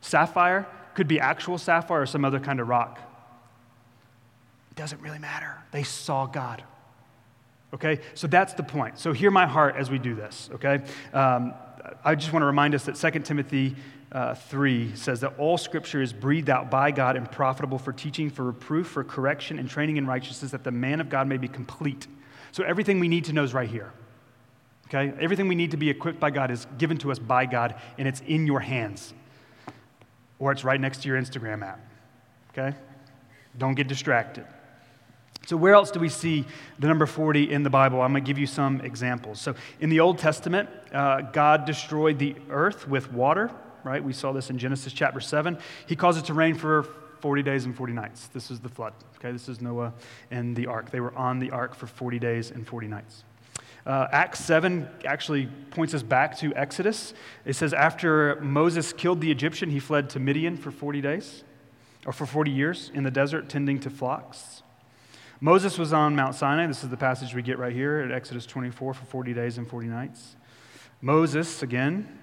Sapphire 0.00 0.66
could 0.94 1.08
be 1.08 1.20
actual 1.20 1.58
sapphire 1.58 2.02
or 2.02 2.06
some 2.06 2.24
other 2.24 2.40
kind 2.40 2.60
of 2.60 2.68
rock. 2.68 2.98
It 4.70 4.76
doesn't 4.76 5.00
really 5.00 5.18
matter. 5.18 5.56
They 5.72 5.82
saw 5.82 6.26
God. 6.26 6.62
Okay? 7.72 8.00
So 8.14 8.26
that's 8.26 8.54
the 8.54 8.62
point. 8.62 8.98
So 8.98 9.12
hear 9.12 9.30
my 9.30 9.46
heart 9.46 9.76
as 9.76 9.90
we 9.90 9.98
do 9.98 10.14
this, 10.14 10.50
okay? 10.54 10.82
Um, 11.12 11.54
I 12.04 12.14
just 12.14 12.32
want 12.32 12.42
to 12.42 12.46
remind 12.46 12.74
us 12.74 12.84
that 12.84 12.96
2 12.96 13.20
Timothy 13.20 13.76
uh, 14.12 14.34
3 14.34 14.94
says 14.96 15.20
that 15.20 15.38
all 15.38 15.56
scripture 15.56 16.02
is 16.02 16.12
breathed 16.12 16.50
out 16.50 16.70
by 16.70 16.90
God 16.90 17.16
and 17.16 17.30
profitable 17.30 17.78
for 17.78 17.92
teaching, 17.92 18.28
for 18.28 18.42
reproof, 18.42 18.88
for 18.88 19.04
correction, 19.04 19.58
and 19.58 19.68
training 19.68 19.96
in 19.96 20.06
righteousness, 20.06 20.50
that 20.50 20.64
the 20.64 20.72
man 20.72 21.00
of 21.00 21.08
God 21.08 21.28
may 21.28 21.36
be 21.36 21.48
complete. 21.48 22.06
So 22.52 22.64
everything 22.64 22.98
we 22.98 23.08
need 23.08 23.24
to 23.26 23.32
know 23.32 23.44
is 23.44 23.54
right 23.54 23.68
here. 23.68 23.92
Okay? 24.88 25.12
Everything 25.20 25.46
we 25.46 25.54
need 25.54 25.70
to 25.70 25.76
be 25.76 25.88
equipped 25.88 26.18
by 26.18 26.30
God 26.30 26.50
is 26.50 26.66
given 26.76 26.98
to 26.98 27.12
us 27.12 27.18
by 27.18 27.46
God, 27.46 27.76
and 27.96 28.08
it's 28.08 28.20
in 28.26 28.46
your 28.46 28.60
hands. 28.60 29.14
Or 30.40 30.50
it's 30.50 30.64
right 30.64 30.80
next 30.80 31.02
to 31.02 31.08
your 31.08 31.20
Instagram 31.20 31.62
app. 31.62 31.78
Okay? 32.50 32.76
Don't 33.56 33.74
get 33.74 33.86
distracted. 33.86 34.46
So, 35.46 35.56
where 35.56 35.74
else 35.74 35.90
do 35.90 36.00
we 36.00 36.08
see 36.08 36.44
the 36.78 36.86
number 36.86 37.06
40 37.06 37.50
in 37.50 37.62
the 37.62 37.70
Bible? 37.70 38.00
I'm 38.00 38.12
going 38.12 38.22
to 38.22 38.26
give 38.26 38.38
you 38.38 38.46
some 38.46 38.80
examples. 38.80 39.40
So, 39.40 39.54
in 39.80 39.88
the 39.88 40.00
Old 40.00 40.18
Testament, 40.18 40.68
uh, 40.92 41.22
God 41.22 41.64
destroyed 41.64 42.18
the 42.18 42.34
earth 42.50 42.86
with 42.86 43.12
water, 43.12 43.50
right? 43.82 44.02
We 44.02 44.12
saw 44.12 44.32
this 44.32 44.50
in 44.50 44.58
Genesis 44.58 44.92
chapter 44.92 45.20
7. 45.20 45.58
He 45.86 45.96
caused 45.96 46.18
it 46.18 46.26
to 46.26 46.34
rain 46.34 46.54
for 46.54 46.86
40 47.20 47.42
days 47.42 47.64
and 47.64 47.76
40 47.76 47.92
nights. 47.92 48.28
This 48.28 48.50
is 48.50 48.60
the 48.60 48.68
flood, 48.68 48.92
okay? 49.16 49.32
This 49.32 49.48
is 49.48 49.60
Noah 49.60 49.92
and 50.30 50.54
the 50.56 50.66
ark. 50.66 50.90
They 50.90 51.00
were 51.00 51.14
on 51.16 51.38
the 51.38 51.50
ark 51.50 51.74
for 51.74 51.86
40 51.86 52.18
days 52.18 52.50
and 52.50 52.66
40 52.66 52.88
nights. 52.88 53.24
Uh, 53.86 54.06
Acts 54.12 54.40
7 54.40 54.88
actually 55.04 55.46
points 55.70 55.94
us 55.94 56.02
back 56.02 56.36
to 56.38 56.54
Exodus. 56.54 57.14
It 57.44 57.54
says, 57.54 57.72
after 57.72 58.38
Moses 58.40 58.92
killed 58.92 59.20
the 59.20 59.30
Egyptian, 59.30 59.70
he 59.70 59.80
fled 59.80 60.10
to 60.10 60.20
Midian 60.20 60.56
for 60.56 60.70
40 60.70 61.00
days, 61.00 61.44
or 62.06 62.12
for 62.12 62.26
40 62.26 62.50
years 62.50 62.90
in 62.94 63.04
the 63.04 63.10
desert, 63.10 63.48
tending 63.48 63.80
to 63.80 63.90
flocks. 63.90 64.62
Moses 65.40 65.78
was 65.78 65.92
on 65.94 66.14
Mount 66.14 66.34
Sinai. 66.34 66.66
This 66.66 66.84
is 66.84 66.90
the 66.90 66.98
passage 66.98 67.34
we 67.34 67.40
get 67.40 67.58
right 67.58 67.72
here 67.72 68.00
at 68.00 68.12
Exodus 68.12 68.44
24 68.44 68.92
for 68.92 69.04
40 69.06 69.32
days 69.32 69.56
and 69.56 69.66
40 69.66 69.86
nights. 69.86 70.36
Moses, 71.00 71.62
again, 71.62 72.18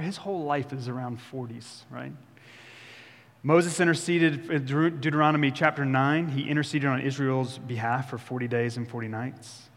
his 0.00 0.16
whole 0.16 0.44
life 0.44 0.72
is 0.72 0.88
around 0.88 1.18
40s, 1.30 1.82
right? 1.90 2.12
Moses 3.42 3.78
interceded 3.78 4.50
in 4.50 4.64
Deuteronomy 4.64 5.50
chapter 5.50 5.84
9. 5.84 6.28
He 6.28 6.48
interceded 6.48 6.88
on 6.88 7.00
Israel's 7.00 7.58
behalf 7.58 8.10
for 8.10 8.16
40 8.16 8.48
days 8.48 8.78
and 8.78 8.88
40 8.88 9.08
nights. 9.08 9.68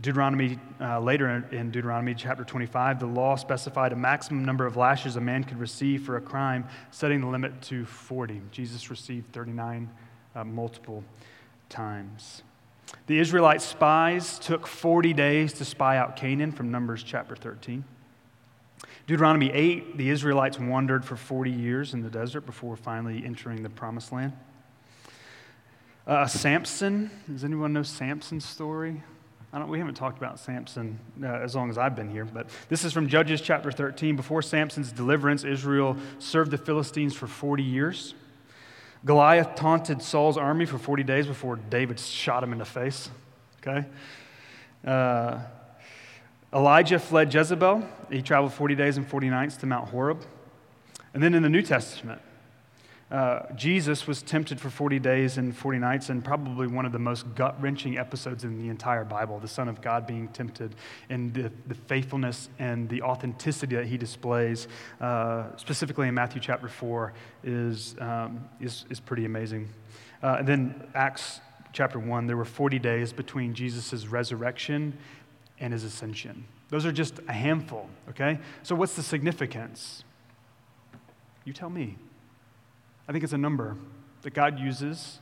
Deuteronomy, 0.00 0.58
uh, 0.78 1.00
later 1.00 1.46
in 1.52 1.70
Deuteronomy 1.70 2.14
chapter 2.14 2.44
25, 2.44 3.00
the 3.00 3.06
law 3.06 3.34
specified 3.34 3.92
a 3.92 3.96
maximum 3.96 4.44
number 4.44 4.66
of 4.66 4.76
lashes 4.76 5.16
a 5.16 5.20
man 5.20 5.42
could 5.42 5.58
receive 5.58 6.04
for 6.04 6.16
a 6.16 6.20
crime, 6.20 6.66
setting 6.90 7.22
the 7.22 7.26
limit 7.26 7.62
to 7.62 7.86
40. 7.86 8.42
Jesus 8.50 8.90
received 8.90 9.32
39 9.32 9.88
uh, 10.34 10.44
multiple 10.44 11.02
times. 11.70 12.42
The 13.06 13.18
Israelite 13.18 13.62
spies 13.62 14.38
took 14.38 14.66
40 14.66 15.14
days 15.14 15.54
to 15.54 15.64
spy 15.64 15.96
out 15.96 16.14
Canaan 16.14 16.52
from 16.52 16.70
Numbers 16.70 17.02
chapter 17.02 17.34
13. 17.34 17.82
Deuteronomy 19.06 19.50
8, 19.50 19.96
the 19.96 20.10
Israelites 20.10 20.58
wandered 20.58 21.04
for 21.04 21.16
40 21.16 21.50
years 21.50 21.94
in 21.94 22.02
the 22.02 22.10
desert 22.10 22.42
before 22.42 22.76
finally 22.76 23.22
entering 23.24 23.62
the 23.62 23.70
promised 23.70 24.12
land. 24.12 24.34
Uh, 26.06 26.26
Samson, 26.26 27.10
does 27.32 27.44
anyone 27.44 27.72
know 27.72 27.82
Samson's 27.82 28.44
story? 28.44 29.02
We 29.64 29.78
haven't 29.78 29.94
talked 29.94 30.18
about 30.18 30.38
Samson 30.38 30.98
uh, 31.22 31.26
as 31.26 31.54
long 31.54 31.70
as 31.70 31.78
I've 31.78 31.96
been 31.96 32.10
here, 32.10 32.24
but 32.24 32.48
this 32.68 32.84
is 32.84 32.92
from 32.92 33.08
Judges 33.08 33.40
chapter 33.40 33.72
13. 33.72 34.14
Before 34.14 34.42
Samson's 34.42 34.92
deliverance, 34.92 35.44
Israel 35.44 35.96
served 36.18 36.50
the 36.50 36.58
Philistines 36.58 37.14
for 37.14 37.26
40 37.26 37.62
years. 37.62 38.14
Goliath 39.04 39.54
taunted 39.54 40.02
Saul's 40.02 40.36
army 40.36 40.66
for 40.66 40.78
40 40.78 41.04
days 41.04 41.26
before 41.26 41.56
David 41.56 41.98
shot 41.98 42.42
him 42.42 42.52
in 42.52 42.58
the 42.58 42.64
face. 42.64 43.08
Okay? 43.60 43.86
Uh, 44.84 45.38
Elijah 46.52 46.98
fled 46.98 47.32
Jezebel. 47.32 47.86
He 48.10 48.22
traveled 48.22 48.52
40 48.52 48.74
days 48.74 48.96
and 48.96 49.06
40 49.06 49.30
nights 49.30 49.56
to 49.58 49.66
Mount 49.66 49.88
Horeb. 49.88 50.22
And 51.14 51.22
then 51.22 51.34
in 51.34 51.42
the 51.42 51.48
New 51.48 51.62
Testament, 51.62 52.20
uh, 53.10 53.52
Jesus 53.54 54.08
was 54.08 54.20
tempted 54.20 54.60
for 54.60 54.68
40 54.68 54.98
days 54.98 55.38
and 55.38 55.56
40 55.56 55.78
nights, 55.78 56.08
and 56.08 56.24
probably 56.24 56.66
one 56.66 56.84
of 56.84 56.90
the 56.90 56.98
most 56.98 57.34
gut 57.36 57.60
wrenching 57.62 57.98
episodes 57.98 58.42
in 58.42 58.60
the 58.60 58.68
entire 58.68 59.04
Bible 59.04 59.38
the 59.38 59.46
Son 59.46 59.68
of 59.68 59.80
God 59.80 60.08
being 60.08 60.26
tempted, 60.28 60.74
and 61.08 61.32
the, 61.32 61.52
the 61.68 61.74
faithfulness 61.74 62.48
and 62.58 62.88
the 62.88 63.02
authenticity 63.02 63.76
that 63.76 63.86
he 63.86 63.96
displays, 63.96 64.66
uh, 65.00 65.44
specifically 65.56 66.08
in 66.08 66.14
Matthew 66.14 66.40
chapter 66.40 66.68
4, 66.68 67.12
is, 67.44 67.94
um, 68.00 68.48
is, 68.60 68.84
is 68.90 68.98
pretty 68.98 69.24
amazing. 69.24 69.68
Uh, 70.20 70.36
and 70.40 70.48
then 70.48 70.88
Acts 70.94 71.40
chapter 71.72 72.00
1, 72.00 72.26
there 72.26 72.36
were 72.36 72.44
40 72.44 72.80
days 72.80 73.12
between 73.12 73.54
Jesus' 73.54 74.08
resurrection 74.08 74.98
and 75.60 75.72
his 75.72 75.84
ascension. 75.84 76.44
Those 76.70 76.84
are 76.84 76.92
just 76.92 77.20
a 77.28 77.32
handful, 77.32 77.88
okay? 78.08 78.40
So, 78.64 78.74
what's 78.74 78.96
the 78.96 79.02
significance? 79.02 80.02
You 81.44 81.52
tell 81.52 81.70
me. 81.70 81.96
I 83.08 83.12
think 83.12 83.24
it's 83.24 83.32
a 83.32 83.38
number 83.38 83.76
that 84.22 84.34
God 84.34 84.58
uses 84.58 85.20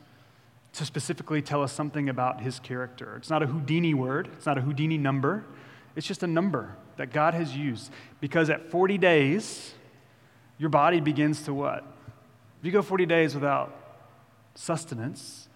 to 0.74 0.84
specifically 0.84 1.40
tell 1.40 1.62
us 1.62 1.72
something 1.72 2.08
about 2.08 2.40
his 2.40 2.58
character. 2.58 3.16
It's 3.16 3.30
not 3.30 3.42
a 3.42 3.46
Houdini 3.46 3.94
word, 3.94 4.28
it's 4.32 4.46
not 4.46 4.58
a 4.58 4.60
Houdini 4.60 4.98
number. 4.98 5.44
It's 5.96 6.06
just 6.06 6.22
a 6.24 6.26
number 6.26 6.76
that 6.96 7.12
God 7.12 7.34
has 7.34 7.56
used. 7.56 7.90
Because 8.20 8.50
at 8.50 8.70
40 8.70 8.98
days, 8.98 9.74
your 10.58 10.70
body 10.70 11.00
begins 11.00 11.42
to 11.42 11.54
what? 11.54 11.84
If 12.58 12.66
you 12.66 12.72
go 12.72 12.82
40 12.82 13.06
days 13.06 13.34
without 13.34 14.00
sustenance, 14.54 15.48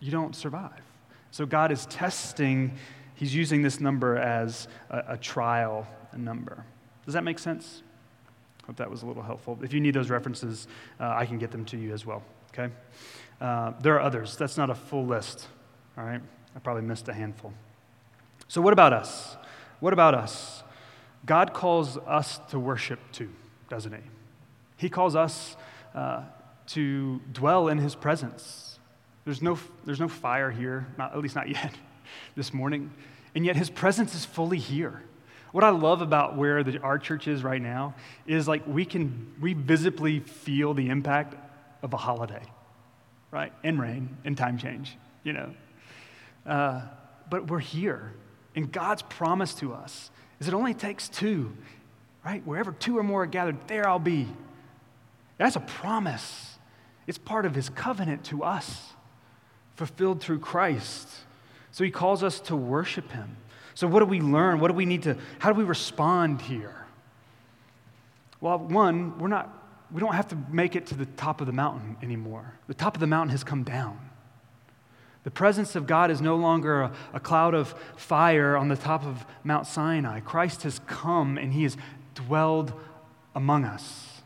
you 0.00 0.10
don't 0.10 0.34
survive. 0.34 0.80
So 1.30 1.46
God 1.46 1.72
is 1.72 1.86
testing, 1.86 2.76
He's 3.14 3.34
using 3.34 3.62
this 3.62 3.80
number 3.80 4.18
as 4.18 4.68
a, 4.90 5.04
a 5.08 5.16
trial 5.16 5.86
number. 6.16 6.64
Does 7.06 7.14
that 7.14 7.24
make 7.24 7.38
sense? 7.38 7.82
Hope 8.66 8.76
that 8.76 8.90
was 8.90 9.02
a 9.02 9.06
little 9.06 9.22
helpful. 9.22 9.58
If 9.62 9.72
you 9.72 9.80
need 9.80 9.94
those 9.94 10.10
references, 10.10 10.68
uh, 11.00 11.08
I 11.08 11.26
can 11.26 11.38
get 11.38 11.50
them 11.50 11.64
to 11.66 11.76
you 11.76 11.92
as 11.92 12.06
well, 12.06 12.22
okay? 12.52 12.72
Uh, 13.40 13.72
there 13.80 13.94
are 13.94 14.00
others. 14.00 14.36
That's 14.36 14.56
not 14.56 14.70
a 14.70 14.74
full 14.74 15.04
list, 15.04 15.48
all 15.98 16.04
right? 16.04 16.20
I 16.54 16.58
probably 16.60 16.82
missed 16.82 17.08
a 17.08 17.12
handful. 17.12 17.52
So, 18.46 18.60
what 18.60 18.72
about 18.72 18.92
us? 18.92 19.36
What 19.80 19.92
about 19.92 20.14
us? 20.14 20.62
God 21.26 21.52
calls 21.52 21.96
us 21.98 22.40
to 22.50 22.58
worship 22.58 23.00
too, 23.10 23.30
doesn't 23.68 23.92
He? 23.92 24.02
He 24.76 24.88
calls 24.88 25.16
us 25.16 25.56
uh, 25.94 26.22
to 26.68 27.20
dwell 27.32 27.68
in 27.68 27.78
His 27.78 27.94
presence. 27.94 28.78
There's 29.24 29.42
no, 29.42 29.58
there's 29.84 30.00
no 30.00 30.08
fire 30.08 30.50
here, 30.50 30.86
not, 30.98 31.12
at 31.12 31.18
least 31.18 31.34
not 31.34 31.48
yet, 31.48 31.74
this 32.36 32.52
morning, 32.52 32.92
and 33.34 33.44
yet 33.44 33.56
His 33.56 33.70
presence 33.70 34.14
is 34.14 34.24
fully 34.24 34.58
here. 34.58 35.02
What 35.52 35.64
I 35.64 35.70
love 35.70 36.00
about 36.00 36.36
where 36.36 36.64
the, 36.64 36.80
our 36.80 36.98
church 36.98 37.28
is 37.28 37.44
right 37.44 37.60
now 37.60 37.94
is 38.26 38.48
like 38.48 38.66
we 38.66 38.84
can, 38.84 39.34
we 39.40 39.52
visibly 39.54 40.20
feel 40.20 40.74
the 40.74 40.88
impact 40.88 41.36
of 41.82 41.92
a 41.92 41.98
holiday, 41.98 42.42
right? 43.30 43.52
And 43.62 43.78
rain 43.78 44.16
and 44.24 44.36
time 44.36 44.56
change, 44.58 44.96
you 45.22 45.34
know. 45.34 45.54
Uh, 46.46 46.82
but 47.28 47.48
we're 47.48 47.60
here. 47.60 48.12
And 48.56 48.72
God's 48.72 49.02
promise 49.02 49.54
to 49.54 49.72
us 49.74 50.10
is 50.40 50.48
it 50.48 50.54
only 50.54 50.74
takes 50.74 51.08
two, 51.08 51.56
right? 52.24 52.44
Wherever 52.46 52.72
two 52.72 52.98
or 52.98 53.02
more 53.02 53.22
are 53.22 53.26
gathered, 53.26 53.68
there 53.68 53.88
I'll 53.88 53.98
be. 53.98 54.26
That's 55.38 55.56
a 55.56 55.60
promise. 55.60 56.58
It's 57.06 57.18
part 57.18 57.46
of 57.46 57.54
his 57.54 57.68
covenant 57.68 58.24
to 58.24 58.42
us, 58.42 58.92
fulfilled 59.76 60.20
through 60.22 60.38
Christ. 60.38 61.08
So 61.70 61.84
he 61.84 61.90
calls 61.90 62.22
us 62.22 62.40
to 62.40 62.56
worship 62.56 63.12
him. 63.12 63.36
So, 63.74 63.86
what 63.86 64.00
do 64.00 64.06
we 64.06 64.20
learn? 64.20 64.60
What 64.60 64.68
do 64.68 64.74
we 64.74 64.86
need 64.86 65.02
to, 65.04 65.16
how 65.38 65.52
do 65.52 65.58
we 65.58 65.64
respond 65.64 66.42
here? 66.42 66.86
Well, 68.40 68.58
one, 68.58 69.18
we're 69.18 69.28
not, 69.28 69.50
we 69.90 70.00
don't 70.00 70.14
have 70.14 70.28
to 70.28 70.38
make 70.50 70.76
it 70.76 70.86
to 70.86 70.94
the 70.94 71.06
top 71.06 71.40
of 71.40 71.46
the 71.46 71.52
mountain 71.52 71.96
anymore. 72.02 72.54
The 72.66 72.74
top 72.74 72.96
of 72.96 73.00
the 73.00 73.06
mountain 73.06 73.30
has 73.30 73.44
come 73.44 73.62
down. 73.62 73.98
The 75.24 75.30
presence 75.30 75.76
of 75.76 75.86
God 75.86 76.10
is 76.10 76.20
no 76.20 76.34
longer 76.36 76.82
a, 76.82 76.92
a 77.14 77.20
cloud 77.20 77.54
of 77.54 77.74
fire 77.96 78.56
on 78.56 78.68
the 78.68 78.76
top 78.76 79.04
of 79.04 79.24
Mount 79.44 79.66
Sinai. 79.66 80.20
Christ 80.20 80.64
has 80.64 80.80
come 80.86 81.38
and 81.38 81.52
he 81.52 81.62
has 81.62 81.76
dwelled 82.14 82.72
among 83.34 83.64
us. 83.64 84.22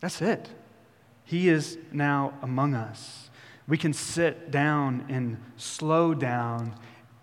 That's 0.00 0.22
it. 0.22 0.48
He 1.24 1.48
is 1.48 1.78
now 1.92 2.34
among 2.42 2.74
us. 2.74 3.30
We 3.68 3.76
can 3.76 3.92
sit 3.92 4.50
down 4.50 5.04
and 5.08 5.38
slow 5.56 6.14
down 6.14 6.74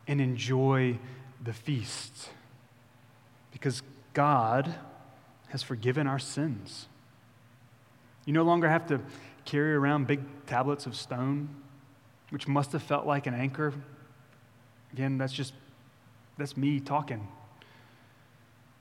and 0.07 0.21
enjoy 0.21 0.97
the 1.43 1.53
feast. 1.53 2.29
Because 3.51 3.81
God 4.13 4.73
has 5.49 5.63
forgiven 5.63 6.07
our 6.07 6.19
sins. 6.19 6.87
You 8.25 8.33
no 8.33 8.43
longer 8.43 8.67
have 8.67 8.87
to 8.87 8.99
carry 9.45 9.73
around 9.73 10.07
big 10.07 10.21
tablets 10.45 10.85
of 10.85 10.95
stone, 10.95 11.49
which 12.29 12.47
must 12.47 12.71
have 12.73 12.83
felt 12.83 13.05
like 13.05 13.27
an 13.27 13.33
anchor. 13.33 13.73
Again, 14.91 15.17
that's 15.17 15.33
just 15.33 15.53
that's 16.37 16.55
me 16.55 16.79
talking. 16.79 17.27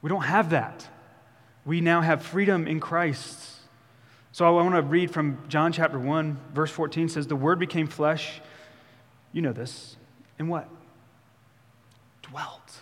We 0.02 0.08
don't 0.08 0.22
have 0.22 0.50
that. 0.50 0.86
We 1.64 1.80
now 1.80 2.00
have 2.00 2.22
freedom 2.22 2.68
in 2.68 2.80
Christ. 2.80 3.56
So 4.32 4.46
I 4.46 4.50
want 4.62 4.74
to 4.74 4.82
read 4.82 5.10
from 5.10 5.38
John 5.48 5.72
chapter 5.72 5.98
1, 5.98 6.38
verse 6.52 6.70
14 6.70 7.08
says, 7.08 7.26
The 7.26 7.36
word 7.36 7.58
became 7.58 7.86
flesh. 7.86 8.40
You 9.32 9.42
know 9.42 9.52
this. 9.52 9.96
And 10.38 10.48
what? 10.48 10.68
Dwelt. 12.36 12.80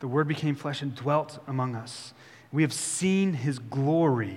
The 0.00 0.08
Word 0.08 0.28
became 0.28 0.54
flesh 0.54 0.82
and 0.82 0.94
dwelt 0.94 1.38
among 1.46 1.74
us. 1.74 2.12
We 2.52 2.62
have 2.62 2.72
seen 2.72 3.32
his 3.32 3.58
glory. 3.58 4.36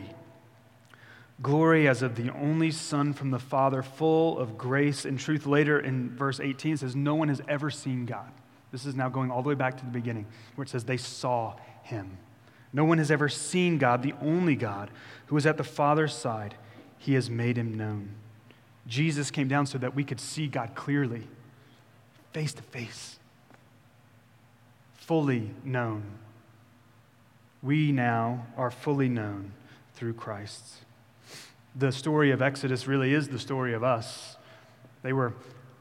Glory 1.41 1.87
as 1.87 2.01
of 2.01 2.15
the 2.15 2.33
only 2.33 2.71
Son 2.71 3.13
from 3.13 3.31
the 3.31 3.39
Father, 3.39 3.81
full 3.81 4.39
of 4.39 4.57
grace 4.57 5.03
and 5.03 5.19
truth. 5.19 5.45
Later 5.45 5.79
in 5.79 6.15
verse 6.15 6.39
18, 6.39 6.73
it 6.73 6.79
says, 6.79 6.95
No 6.95 7.15
one 7.15 7.27
has 7.27 7.41
ever 7.47 7.69
seen 7.69 8.05
God. 8.05 8.31
This 8.71 8.85
is 8.85 8.95
now 8.95 9.09
going 9.09 9.31
all 9.31 9.41
the 9.41 9.49
way 9.49 9.55
back 9.55 9.77
to 9.77 9.85
the 9.85 9.91
beginning, 9.91 10.25
where 10.55 10.63
it 10.63 10.69
says, 10.69 10.85
They 10.85 10.97
saw 10.97 11.55
him. 11.83 12.17
No 12.71 12.85
one 12.85 12.97
has 12.97 13.11
ever 13.11 13.27
seen 13.27 13.77
God, 13.77 14.03
the 14.03 14.13
only 14.21 14.55
God, 14.55 14.91
who 15.27 15.37
is 15.37 15.45
at 15.45 15.57
the 15.57 15.63
Father's 15.63 16.13
side. 16.13 16.55
He 16.97 17.13
has 17.15 17.29
made 17.29 17.57
him 17.57 17.73
known. 17.75 18.11
Jesus 18.87 19.31
came 19.31 19.47
down 19.47 19.65
so 19.65 19.77
that 19.77 19.95
we 19.95 20.03
could 20.03 20.19
see 20.19 20.47
God 20.47 20.75
clearly, 20.75 21.27
face 22.31 22.53
to 22.53 22.61
face 22.61 23.18
fully 25.09 25.49
known. 25.63 26.03
We 27.63 27.91
now 27.91 28.45
are 28.55 28.69
fully 28.69 29.09
known 29.09 29.53
through 29.95 30.13
Christ. 30.13 30.63
The 31.75 31.91
story 31.91 32.29
of 32.29 32.43
Exodus 32.43 32.85
really 32.85 33.15
is 33.15 33.27
the 33.27 33.39
story 33.39 33.73
of 33.73 33.83
us. 33.83 34.37
They 35.01 35.11
were 35.11 35.33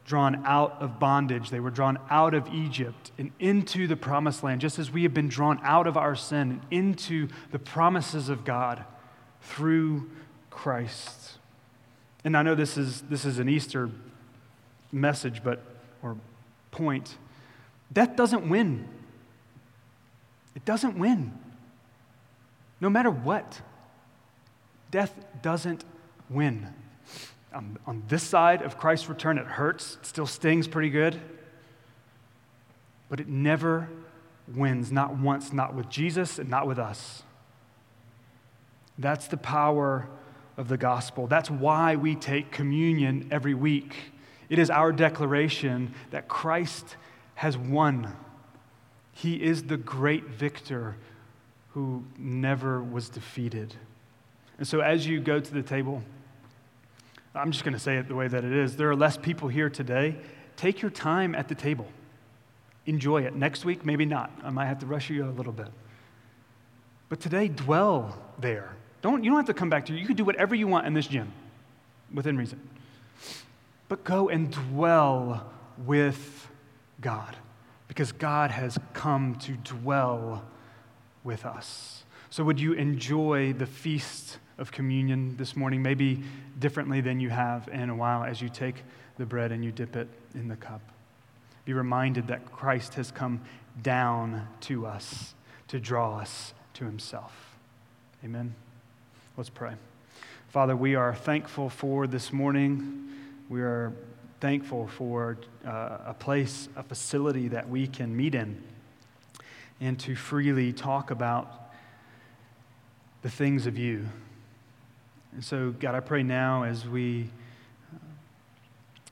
drawn 0.06 0.46
out 0.46 0.80
of 0.80 0.98
bondage, 0.98 1.50
they 1.50 1.60
were 1.60 1.70
drawn 1.70 1.98
out 2.08 2.32
of 2.32 2.48
Egypt 2.54 3.12
and 3.18 3.30
into 3.38 3.86
the 3.86 3.96
promised 3.96 4.42
land, 4.42 4.62
just 4.62 4.78
as 4.78 4.90
we 4.90 5.02
have 5.02 5.12
been 5.12 5.28
drawn 5.28 5.60
out 5.62 5.86
of 5.86 5.98
our 5.98 6.14
sin 6.14 6.52
and 6.52 6.60
into 6.70 7.28
the 7.50 7.58
promises 7.58 8.30
of 8.30 8.46
God 8.46 8.82
through 9.42 10.08
Christ. 10.48 11.36
And 12.24 12.34
I 12.34 12.42
know 12.42 12.54
this 12.54 12.78
is, 12.78 13.02
this 13.02 13.26
is 13.26 13.38
an 13.38 13.50
Easter 13.50 13.90
message, 14.90 15.44
but, 15.44 15.62
or 16.02 16.16
point. 16.70 17.18
Death 17.92 18.16
doesn't 18.16 18.48
win. 18.48 18.88
It 20.58 20.64
doesn't 20.64 20.98
win. 20.98 21.38
No 22.80 22.90
matter 22.90 23.12
what, 23.12 23.62
death 24.90 25.14
doesn't 25.40 25.84
win. 26.28 26.74
On 27.54 28.02
this 28.09 28.24
side 28.24 28.62
of 28.62 28.76
Christ's 28.76 29.09
return, 29.09 29.38
it 29.38 29.46
hurts, 29.46 29.98
it 30.00 30.06
still 30.06 30.26
stings 30.26 30.66
pretty 30.66 30.90
good, 30.90 31.20
but 33.09 33.20
it 33.20 33.28
never 33.28 33.88
wins, 34.52 34.90
not 34.90 35.16
once, 35.16 35.52
not 35.52 35.76
with 35.76 35.88
Jesus 35.88 36.40
and 36.40 36.50
not 36.50 36.66
with 36.66 36.80
us. 36.80 37.22
That's 38.98 39.28
the 39.28 39.36
power 39.36 40.09
of 40.56 40.66
the 40.66 40.76
gospel. 40.76 41.28
That's 41.28 41.52
why 41.52 41.94
we 41.94 42.16
take 42.16 42.50
communion 42.50 43.28
every 43.30 43.54
week. 43.54 43.94
It 44.48 44.59
is 44.59 44.70
our 44.70 44.90
declaration 44.90 45.94
that 46.11 46.26
Christ 46.26 46.96
has 47.36 47.56
won. 47.56 48.16
He 49.18 49.42
is 49.42 49.64
the 49.64 49.76
great 49.76 50.26
victor 50.26 50.94
who 51.70 52.04
never 52.16 52.80
was 52.80 53.08
defeated. 53.08 53.74
And 54.58 54.66
so, 54.66 54.78
as 54.78 55.08
you 55.08 55.18
go 55.18 55.40
to 55.40 55.54
the 55.54 55.62
table, 55.62 56.04
I'm 57.34 57.50
just 57.50 57.64
going 57.64 57.74
to 57.74 57.80
say 57.80 57.96
it 57.96 58.06
the 58.06 58.14
way 58.14 58.28
that 58.28 58.44
it 58.44 58.52
is. 58.52 58.76
There 58.76 58.88
are 58.88 58.94
less 58.94 59.16
people 59.16 59.48
here 59.48 59.68
today 59.68 60.16
take 60.56 60.82
your 60.82 60.92
time 60.92 61.34
at 61.34 61.48
the 61.48 61.56
table. 61.56 61.88
Enjoy 62.86 63.22
it. 63.22 63.34
Next 63.34 63.64
week, 63.64 63.84
maybe 63.84 64.04
not. 64.04 64.30
I 64.44 64.50
might 64.50 64.66
have 64.66 64.78
to 64.80 64.86
rush 64.86 65.10
you 65.10 65.24
a 65.24 65.30
little 65.30 65.52
bit. 65.52 65.68
But 67.08 67.18
today, 67.18 67.48
dwell 67.48 68.16
there. 68.38 68.76
Don't, 69.02 69.24
you 69.24 69.30
don't 69.30 69.38
have 69.38 69.46
to 69.46 69.54
come 69.54 69.68
back 69.68 69.86
to 69.86 69.94
it. 69.94 69.98
You 69.98 70.06
can 70.06 70.14
do 70.14 70.24
whatever 70.24 70.54
you 70.54 70.68
want 70.68 70.86
in 70.86 70.94
this 70.94 71.08
gym 71.08 71.32
within 72.14 72.36
reason. 72.36 72.60
But 73.88 74.04
go 74.04 74.28
and 74.28 74.52
dwell 74.52 75.50
with 75.76 76.48
God 77.00 77.36
because 77.99 78.12
God 78.12 78.53
has 78.53 78.78
come 78.92 79.34
to 79.40 79.55
dwell 79.55 80.44
with 81.24 81.44
us. 81.44 82.05
So, 82.30 82.44
would 82.44 82.61
you 82.61 82.74
enjoy 82.74 83.55
the 83.55 83.66
feast 83.66 84.38
of 84.57 84.70
communion 84.70 85.36
this 85.36 85.57
morning, 85.57 85.82
maybe 85.82 86.22
differently 86.61 87.01
than 87.01 87.18
you 87.18 87.30
have 87.30 87.68
in 87.72 87.90
a 87.90 87.96
while 87.96 88.22
as 88.22 88.40
you 88.40 88.51
take 88.51 88.84
the 89.16 89.26
bread 89.26 89.51
and 89.51 89.64
you 89.64 89.72
dip 89.72 89.96
it 89.96 90.07
in 90.36 90.46
the 90.46 90.55
cup? 90.55 90.80
Be 91.64 91.72
reminded 91.72 92.28
that 92.28 92.53
Christ 92.53 92.94
has 92.94 93.11
come 93.11 93.40
down 93.82 94.46
to 94.61 94.86
us 94.86 95.34
to 95.66 95.80
draw 95.80 96.18
us 96.20 96.55
to 96.74 96.84
himself. 96.84 97.57
Amen. 98.24 98.55
Let's 99.36 99.51
pray. 99.51 99.72
Father, 100.51 100.76
we 100.76 100.94
are 100.94 101.16
thankful 101.16 101.68
for 101.68 102.07
this 102.07 102.32
morning. 102.32 103.09
We 103.49 103.61
are 103.61 103.92
thankful 104.41 104.86
for 104.86 105.39
uh, 105.66 105.99
a 106.07 106.14
place, 106.14 106.68
a 106.76 106.82
facility 106.82 107.49
that 107.49 107.68
we 107.68 107.86
can 107.86 108.16
meet 108.16 108.34
in 108.34 108.62
and 109.80 109.99
to 110.01 110.14
freely 110.14 110.72
talk 110.72 111.11
about 111.11 111.72
the 113.22 113.30
things 113.30 113.66
of 113.66 113.76
you. 113.76 114.07
And 115.32 115.45
so, 115.45 115.70
God, 115.70 115.95
I 115.95 116.01
pray 116.01 116.22
now 116.22 116.62
as 116.62 116.86
we 116.86 117.28
uh, 117.93 117.99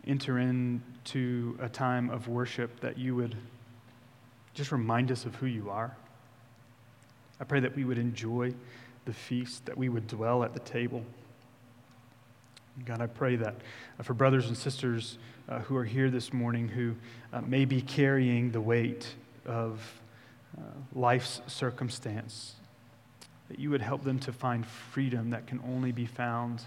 enter 0.07 0.39
into 0.39 1.59
a 1.61 1.69
time 1.69 2.11
of 2.11 2.29
worship 2.29 2.81
that 2.81 2.99
you 2.99 3.15
would 3.17 3.37
just 4.55 4.73
remind 4.73 5.13
us 5.13 5.25
of 5.25 5.35
who 5.37 5.47
you 5.47 5.71
are. 5.71 5.95
I 7.41 7.45
pray 7.45 7.61
that 7.61 7.77
we 7.77 7.85
would 7.85 7.99
enjoy 7.99 8.55
the 9.05 9.13
feast, 9.13 9.67
that 9.67 9.77
we 9.77 9.89
would 9.89 10.07
dwell 10.07 10.43
at 10.43 10.55
the 10.55 10.61
table. 10.61 11.05
God, 12.85 13.01
I 13.01 13.07
pray 13.07 13.37
that 13.37 13.55
uh, 13.99 14.03
for 14.03 14.13
brothers 14.13 14.49
and 14.49 14.57
sisters 14.57 15.17
uh, 15.49 15.61
who 15.61 15.77
are 15.77 15.85
here 15.85 16.11
this 16.11 16.33
morning 16.33 16.69
who 16.69 16.95
uh, 17.33 17.41
may 17.41 17.65
be 17.65 17.81
carrying 17.81 18.51
the 18.51 18.61
weight 18.61 19.15
of 19.47 19.81
uh, 20.59 20.63
life's 20.95 21.41
circumstance, 21.47 22.57
that 23.49 23.59
you 23.59 23.71
would 23.71 23.81
help 23.81 24.05
them 24.05 24.19
to 24.19 24.33
find 24.33 24.67
freedom 24.67 25.31
that 25.31 25.47
can 25.47 25.61
only 25.67 25.91
be 25.91 26.05
found 26.05 26.63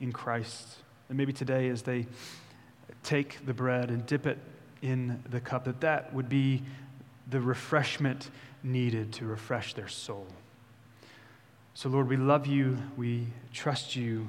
in 0.00 0.12
Christ. 0.12 0.76
And 1.08 1.18
maybe 1.18 1.32
today, 1.32 1.68
as 1.68 1.82
they 1.82 2.06
take 3.02 3.44
the 3.44 3.54
bread 3.54 3.90
and 3.90 4.06
dip 4.06 4.26
it 4.26 4.38
in 4.82 5.20
the 5.30 5.40
cup, 5.40 5.64
that 5.64 5.80
that 5.80 6.14
would 6.14 6.28
be 6.28 6.62
the 7.28 7.40
refreshment 7.40 8.30
needed 8.62 9.12
to 9.14 9.24
refresh 9.24 9.74
their 9.74 9.88
soul. 9.88 10.26
So, 11.74 11.88
Lord, 11.88 12.08
we 12.08 12.16
love 12.16 12.46
you. 12.46 12.78
We 12.96 13.26
trust 13.52 13.96
you. 13.96 14.28